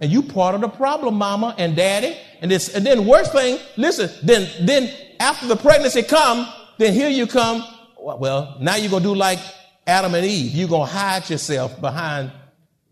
And 0.00 0.10
you 0.10 0.22
part 0.22 0.54
of 0.54 0.60
the 0.60 0.68
problem, 0.68 1.14
mama 1.14 1.54
and 1.56 1.74
daddy. 1.74 2.18
And 2.42 2.50
this, 2.50 2.74
and 2.74 2.84
then 2.84 3.06
worst 3.06 3.32
thing, 3.32 3.58
listen, 3.76 4.10
then, 4.22 4.50
then 4.66 4.92
after 5.20 5.46
the 5.46 5.56
pregnancy 5.56 6.02
come, 6.02 6.52
then 6.78 6.92
here 6.92 7.08
you 7.08 7.26
come 7.26 7.64
well, 8.04 8.56
now 8.60 8.76
you're 8.76 8.90
going 8.90 9.02
to 9.02 9.08
do 9.08 9.14
like 9.14 9.38
Adam 9.86 10.14
and 10.14 10.26
Eve. 10.26 10.52
You're 10.52 10.68
going 10.68 10.86
to 10.86 10.92
hide 10.92 11.28
yourself 11.30 11.80
behind, 11.80 12.32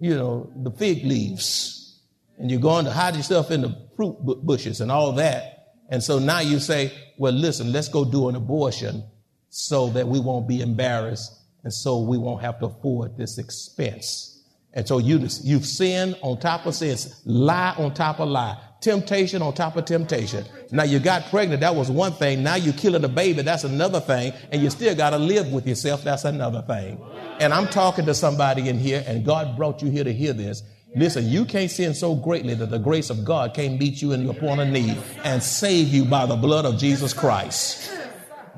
you 0.00 0.14
know, 0.14 0.50
the 0.56 0.70
fig 0.70 1.04
leaves. 1.04 2.00
And 2.38 2.50
you're 2.50 2.60
going 2.60 2.86
to 2.86 2.90
hide 2.90 3.14
yourself 3.14 3.50
in 3.50 3.60
the 3.60 3.76
fruit 3.96 4.16
bushes 4.22 4.80
and 4.80 4.90
all 4.90 5.12
that. 5.12 5.61
And 5.88 6.02
so 6.02 6.18
now 6.18 6.40
you 6.40 6.58
say, 6.58 6.92
well, 7.18 7.32
listen, 7.32 7.72
let's 7.72 7.88
go 7.88 8.04
do 8.04 8.28
an 8.28 8.34
abortion 8.34 9.04
so 9.50 9.88
that 9.90 10.08
we 10.08 10.20
won't 10.20 10.48
be 10.48 10.60
embarrassed 10.60 11.40
and 11.64 11.72
so 11.72 12.00
we 12.00 12.18
won't 12.18 12.42
have 12.42 12.58
to 12.60 12.66
afford 12.66 13.16
this 13.16 13.38
expense. 13.38 14.28
And 14.72 14.88
so 14.88 14.98
you, 14.98 15.26
you've 15.42 15.66
sinned 15.66 16.16
on 16.22 16.40
top 16.40 16.64
of 16.66 16.74
sin, 16.74 16.96
lie 17.26 17.74
on 17.76 17.92
top 17.92 18.20
of 18.20 18.28
lie 18.28 18.58
temptation 18.82 19.40
on 19.40 19.54
top 19.54 19.76
of 19.76 19.84
temptation. 19.84 20.44
Now 20.70 20.82
you 20.82 20.98
got 20.98 21.30
pregnant, 21.30 21.60
that 21.60 21.74
was 21.74 21.90
one 21.90 22.12
thing. 22.12 22.42
Now 22.42 22.56
you're 22.56 22.74
killing 22.74 23.04
a 23.04 23.08
baby, 23.08 23.42
that's 23.42 23.64
another 23.64 24.00
thing. 24.00 24.34
And 24.50 24.60
you 24.60 24.68
still 24.68 24.94
got 24.94 25.10
to 25.10 25.18
live 25.18 25.52
with 25.52 25.66
yourself, 25.66 26.04
that's 26.04 26.24
another 26.24 26.62
thing. 26.62 27.00
And 27.40 27.54
I'm 27.54 27.68
talking 27.68 28.04
to 28.06 28.14
somebody 28.14 28.68
in 28.68 28.78
here, 28.78 29.02
and 29.06 29.24
God 29.24 29.56
brought 29.56 29.80
you 29.82 29.90
here 29.90 30.04
to 30.04 30.12
hear 30.12 30.32
this. 30.32 30.62
Listen, 30.94 31.26
you 31.26 31.46
can't 31.46 31.70
sin 31.70 31.94
so 31.94 32.14
greatly 32.14 32.54
that 32.54 32.70
the 32.70 32.78
grace 32.78 33.08
of 33.08 33.24
God 33.24 33.54
can't 33.54 33.78
meet 33.78 34.02
you 34.02 34.12
in 34.12 34.24
your 34.24 34.34
point 34.34 34.60
of 34.60 34.68
need 34.68 34.98
and 35.24 35.42
save 35.42 35.88
you 35.88 36.04
by 36.04 36.26
the 36.26 36.36
blood 36.36 36.66
of 36.66 36.78
Jesus 36.78 37.14
Christ. 37.14 37.90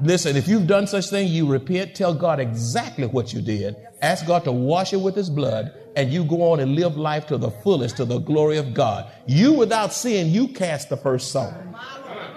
Listen, 0.03 0.37
if 0.37 0.49
you've 0.49 0.67
done 0.67 0.89
such 0.89 1.11
thing, 1.11 1.29
you 1.29 1.47
repent, 1.47 1.95
tell 1.95 2.13
God 2.13 2.41
exactly 2.41 3.07
what 3.07 3.33
you 3.33 3.41
did, 3.41 3.77
ask 4.03 4.27
God 4.27 4.43
to 4.45 4.53
wash 4.53 4.93
it 4.93 4.97
with 4.97 5.15
his 5.15 5.31
blood, 5.31 5.73
and 5.95 6.11
you 6.11 6.25
go 6.25 6.51
on 6.51 6.59
and 6.59 6.75
live 6.75 6.97
life 6.97 7.29
to 7.29 7.39
the 7.39 7.51
fullest 7.51 7.97
to 7.99 8.05
the 8.05 8.19
glory 8.19 8.57
of 8.57 8.75
God. 8.75 9.09
You 9.27 9.53
without 9.53 9.93
sin, 9.93 10.31
you 10.31 10.49
cast 10.49 10.89
the 10.89 10.97
first 10.97 11.31
stone. 11.31 11.77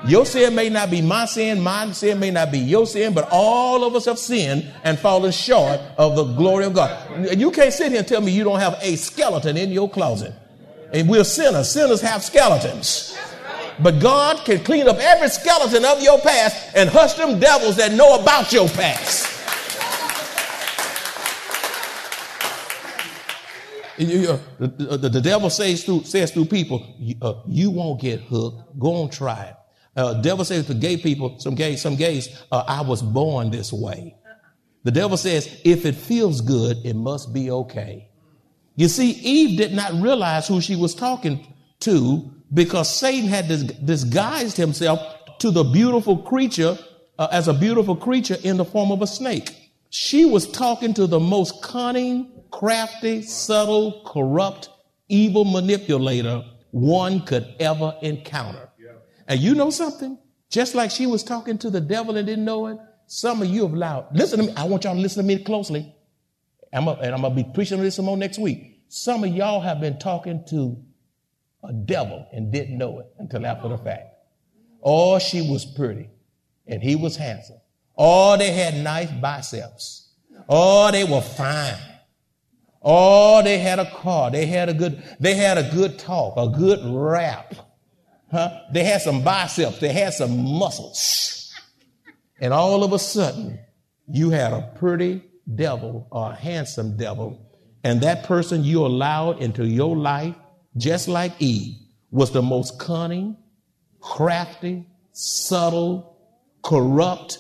Your 0.05 0.25
sin 0.25 0.53
may 0.53 0.69
not 0.69 0.91
be 0.91 1.01
my 1.01 1.25
sin, 1.25 1.59
my 1.59 1.91
sin 1.91 2.19
may 2.19 2.31
not 2.31 2.51
be 2.51 2.59
your 2.59 2.85
sin, 2.85 3.13
but 3.13 3.27
all 3.31 3.83
of 3.83 3.95
us 3.95 4.05
have 4.05 4.19
sinned 4.19 4.71
and 4.83 4.97
fallen 4.97 5.31
short 5.31 5.79
of 5.97 6.15
the 6.15 6.23
glory 6.23 6.65
of 6.65 6.73
God. 6.73 7.37
You 7.37 7.51
can't 7.51 7.73
sit 7.73 7.91
here 7.91 7.99
and 7.99 8.07
tell 8.07 8.21
me 8.21 8.31
you 8.31 8.43
don't 8.43 8.59
have 8.59 8.77
a 8.81 8.95
skeleton 8.95 9.57
in 9.57 9.71
your 9.71 9.89
closet. 9.89 10.33
And 10.93 11.09
we're 11.09 11.23
sinners. 11.23 11.71
Sinners 11.71 12.01
have 12.01 12.23
skeletons. 12.23 13.17
But 13.79 13.99
God 13.99 14.43
can 14.45 14.63
clean 14.63 14.87
up 14.87 14.97
every 14.97 15.29
skeleton 15.29 15.83
of 15.83 16.01
your 16.01 16.19
past 16.19 16.75
and 16.75 16.89
hush 16.89 17.13
them 17.15 17.39
devils 17.39 17.77
that 17.77 17.91
know 17.91 18.19
about 18.19 18.51
your 18.53 18.67
past. 18.69 19.33
The, 23.97 24.39
the, 24.59 25.09
the, 25.09 25.21
devil 25.21 25.49
says 25.49 25.83
through, 25.83 26.03
says 26.03 26.31
through 26.31 26.45
people, 26.45 26.95
you, 26.99 27.15
uh, 27.19 27.41
you 27.47 27.71
won't 27.71 27.99
get 27.99 28.19
hooked. 28.21 28.77
Go 28.77 28.93
on, 29.01 29.09
try 29.09 29.45
it. 29.45 29.55
Uh, 29.97 30.13
devil 30.21 30.45
says 30.45 30.67
to 30.67 30.75
gay 30.75 30.95
people, 30.95 31.39
some 31.39 31.55
gays, 31.55 31.81
some 31.81 31.95
gays, 31.95 32.29
uh, 32.51 32.63
I 32.67 32.81
was 32.81 33.01
born 33.01 33.49
this 33.49 33.73
way. 33.73 34.15
The 34.83 34.91
devil 34.91 35.17
says, 35.17 35.59
if 35.65 35.85
it 35.85 35.95
feels 35.95 36.39
good, 36.39 36.77
it 36.85 36.95
must 36.95 37.33
be 37.33 37.51
okay. 37.51 38.07
You 38.75 38.87
see, 38.87 39.11
Eve 39.11 39.57
did 39.57 39.73
not 39.73 39.91
realize 39.93 40.47
who 40.47 40.61
she 40.61 40.75
was 40.75 40.93
talking 40.93 41.51
to 41.81 42.31
because 42.53 42.95
Satan 42.95 43.27
had 43.27 43.47
dis- 43.47 43.63
disguised 43.63 44.55
himself 44.55 45.01
to 45.39 45.51
the 45.51 45.63
beautiful 45.63 46.17
creature 46.17 46.77
uh, 47.17 47.27
as 47.31 47.47
a 47.47 47.53
beautiful 47.53 47.95
creature 47.95 48.37
in 48.43 48.57
the 48.57 48.65
form 48.65 48.91
of 48.91 49.01
a 49.01 49.07
snake. 49.07 49.71
She 49.89 50.25
was 50.25 50.49
talking 50.49 50.93
to 50.93 51.07
the 51.07 51.19
most 51.19 51.63
cunning, 51.63 52.31
crafty, 52.51 53.23
subtle, 53.23 54.03
corrupt, 54.05 54.69
evil 55.09 55.43
manipulator 55.43 56.43
one 56.71 57.21
could 57.21 57.55
ever 57.59 57.95
encounter. 58.01 58.66
And 59.27 59.39
you 59.39 59.55
know 59.55 59.69
something? 59.69 60.17
Just 60.49 60.75
like 60.75 60.91
she 60.91 61.05
was 61.05 61.23
talking 61.23 61.57
to 61.59 61.69
the 61.69 61.81
devil 61.81 62.15
and 62.15 62.25
didn't 62.25 62.45
know 62.45 62.67
it, 62.67 62.77
some 63.07 63.41
of 63.41 63.47
you 63.47 63.63
have 63.63 63.73
allowed. 63.73 64.07
Listen 64.13 64.39
to 64.39 64.45
me. 64.47 64.53
I 64.55 64.63
want 64.63 64.83
y'all 64.83 64.95
to 64.95 64.99
listen 64.99 65.23
to 65.23 65.27
me 65.27 65.43
closely. 65.43 65.93
I'm 66.73 66.87
and 66.87 67.13
I'm 67.13 67.21
going 67.21 67.35
to 67.35 67.43
be 67.43 67.49
preaching 67.53 67.81
this 67.81 67.95
some 67.95 68.05
more 68.05 68.17
next 68.17 68.39
week. 68.39 68.81
Some 68.89 69.23
of 69.23 69.33
y'all 69.33 69.61
have 69.61 69.81
been 69.81 69.99
talking 69.99 70.43
to 70.49 70.77
a 71.63 71.73
devil 71.73 72.27
and 72.31 72.51
didn't 72.51 72.77
know 72.77 72.99
it 72.99 73.07
until 73.19 73.45
after 73.45 73.69
the 73.69 73.77
fact. 73.77 74.13
Oh, 74.81 75.19
she 75.19 75.41
was 75.41 75.65
pretty 75.65 76.09
and 76.67 76.81
he 76.81 76.95
was 76.95 77.15
handsome. 77.15 77.59
Oh, 77.97 78.37
they 78.37 78.51
had 78.51 78.75
nice 78.75 79.09
biceps. 79.11 80.09
Oh, 80.47 80.91
they 80.91 81.03
were 81.03 81.21
fine. 81.21 81.75
Oh, 82.81 83.41
they 83.43 83.57
had 83.57 83.79
a 83.79 83.89
car. 83.89 84.29
They 84.31 84.45
had 84.45 84.69
a 84.69 84.73
good, 84.73 85.03
they 85.19 85.33
had 85.33 85.57
a 85.57 85.69
good 85.73 85.97
talk, 85.97 86.35
a 86.37 86.47
good 86.57 86.79
rap. 86.85 87.53
Huh? 88.31 88.61
They 88.73 88.83
had 88.83 89.01
some 89.01 89.23
biceps, 89.23 89.79
they 89.79 89.93
had 89.93 90.13
some 90.13 90.43
muscles. 90.43 91.53
And 92.39 92.53
all 92.53 92.83
of 92.83 92.93
a 92.93 92.99
sudden, 92.99 93.59
you 94.07 94.29
had 94.29 94.53
a 94.53 94.73
pretty 94.75 95.23
devil 95.55 96.07
or 96.11 96.31
a 96.31 96.35
handsome 96.35 96.97
devil, 96.97 97.41
and 97.83 98.01
that 98.01 98.25
person 98.25 98.63
you 98.63 98.85
allowed 98.85 99.41
into 99.41 99.65
your 99.65 99.95
life, 99.95 100.35
just 100.75 101.07
like 101.07 101.33
Eve, 101.39 101.75
was 102.11 102.31
the 102.31 102.41
most 102.41 102.79
cunning, 102.79 103.37
crafty, 104.01 104.85
subtle, 105.13 106.17
corrupt, 106.63 107.39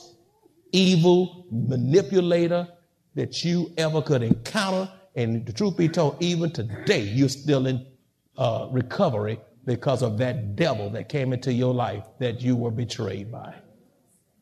evil 0.71 1.45
manipulator 1.51 2.67
that 3.15 3.43
you 3.43 3.71
ever 3.77 4.01
could 4.01 4.23
encounter. 4.23 4.89
And 5.15 5.45
the 5.45 5.53
truth 5.53 5.77
be 5.77 5.89
told, 5.89 6.21
even 6.21 6.51
today, 6.51 7.01
you're 7.01 7.29
still 7.29 7.67
in 7.67 7.85
uh, 8.37 8.67
recovery 8.71 9.39
because 9.67 10.01
of 10.01 10.17
that 10.17 10.55
devil 10.55 10.89
that 10.91 11.09
came 11.09 11.33
into 11.33 11.51
your 11.53 11.73
life 11.73 12.05
that 12.19 12.41
you 12.41 12.55
were 12.55 12.71
betrayed 12.71 13.29
by. 13.29 13.53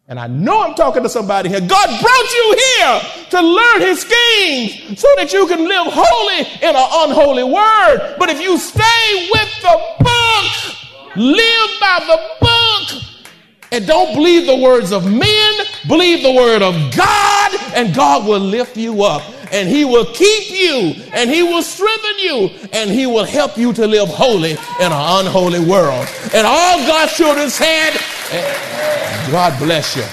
And 0.07 0.19
I 0.19 0.27
know 0.27 0.61
I'm 0.61 0.75
talking 0.75 1.01
to 1.01 1.09
somebody 1.09 1.49
here. 1.49 1.59
God 1.59 1.87
brought 1.99 2.33
you 2.33 2.57
here 2.77 3.01
to 3.31 3.41
learn 3.41 3.81
his 3.81 4.01
schemes 4.01 5.01
so 5.01 5.07
that 5.17 5.33
you 5.33 5.47
can 5.47 5.67
live 5.67 5.87
holy 5.89 6.41
in 6.61 6.75
an 6.75 7.09
unholy 7.09 7.43
word. 7.43 8.15
But 8.19 8.29
if 8.29 8.39
you 8.39 8.55
stay 8.59 9.29
with 9.31 9.61
the 9.63 9.81
book, 9.99 11.15
live 11.15 11.69
by 11.81 12.03
the 12.05 12.45
book, 12.45 13.03
and 13.71 13.87
don't 13.87 14.13
believe 14.13 14.45
the 14.45 14.57
words 14.57 14.91
of 14.91 15.11
men, 15.11 15.53
believe 15.87 16.21
the 16.21 16.33
word 16.33 16.61
of 16.61 16.75
God, 16.95 17.51
and 17.73 17.95
God 17.95 18.27
will 18.27 18.39
lift 18.39 18.77
you 18.77 19.03
up 19.03 19.23
and 19.55 19.69
he 19.69 19.85
will 19.85 20.05
keep 20.05 20.51
you 20.51 21.01
and 21.13 21.29
he 21.29 21.41
will 21.41 21.63
strengthen 21.63 22.19
you 22.19 22.49
and 22.73 22.89
he 22.89 23.05
will 23.05 23.23
help 23.23 23.57
you 23.57 23.71
to 23.71 23.87
live 23.87 24.09
holy 24.09 24.51
in 24.51 24.57
an 24.81 25.25
unholy 25.25 25.61
world. 25.61 26.05
And 26.33 26.45
all 26.45 26.77
God's 26.85 27.15
children 27.15 27.49
said, 27.49 27.91
God 29.31 29.57
bless 29.57 29.95
you. 29.95 30.03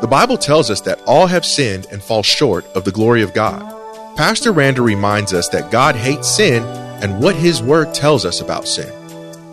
The 0.00 0.08
Bible 0.08 0.36
tells 0.36 0.68
us 0.68 0.80
that 0.80 1.00
all 1.06 1.28
have 1.28 1.46
sinned 1.46 1.86
and 1.92 2.02
fall 2.02 2.24
short 2.24 2.64
of 2.74 2.84
the 2.84 2.90
glory 2.90 3.22
of 3.22 3.32
God. 3.32 3.60
Pastor 4.16 4.52
Rander 4.52 4.84
reminds 4.84 5.32
us 5.32 5.48
that 5.50 5.70
God 5.70 5.94
hates 5.94 6.28
sin 6.28 6.64
and 7.00 7.22
what 7.22 7.36
his 7.36 7.62
word 7.62 7.94
tells 7.94 8.24
us 8.24 8.40
about 8.40 8.66
sin. 8.66 8.92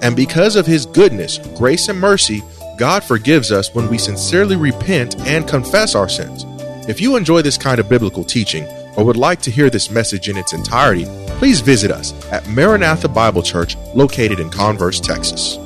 And 0.01 0.15
because 0.15 0.55
of 0.55 0.65
his 0.65 0.87
goodness, 0.87 1.37
grace, 1.55 1.89
and 1.89 1.99
mercy, 1.99 2.41
God 2.77 3.03
forgives 3.03 3.51
us 3.51 3.73
when 3.73 3.89
we 3.89 3.97
sincerely 3.97 4.55
repent 4.55 5.19
and 5.21 5.47
confess 5.47 5.95
our 5.95 6.07
sins. 6.07 6.45
If 6.87 7.01
you 7.01 7.15
enjoy 7.15 7.41
this 7.41 7.57
kind 7.57 7.79
of 7.79 7.89
biblical 7.89 8.23
teaching 8.23 8.65
or 8.95 9.03
would 9.03 9.17
like 9.17 9.41
to 9.41 9.51
hear 9.51 9.71
this 9.71 9.89
message 9.89 10.29
in 10.29 10.37
its 10.37 10.53
entirety, 10.53 11.05
please 11.39 11.59
visit 11.59 11.89
us 11.89 12.13
at 12.31 12.47
Maranatha 12.47 13.09
Bible 13.09 13.41
Church 13.41 13.75
located 13.95 14.39
in 14.39 14.51
Converse, 14.51 14.99
Texas. 14.99 15.57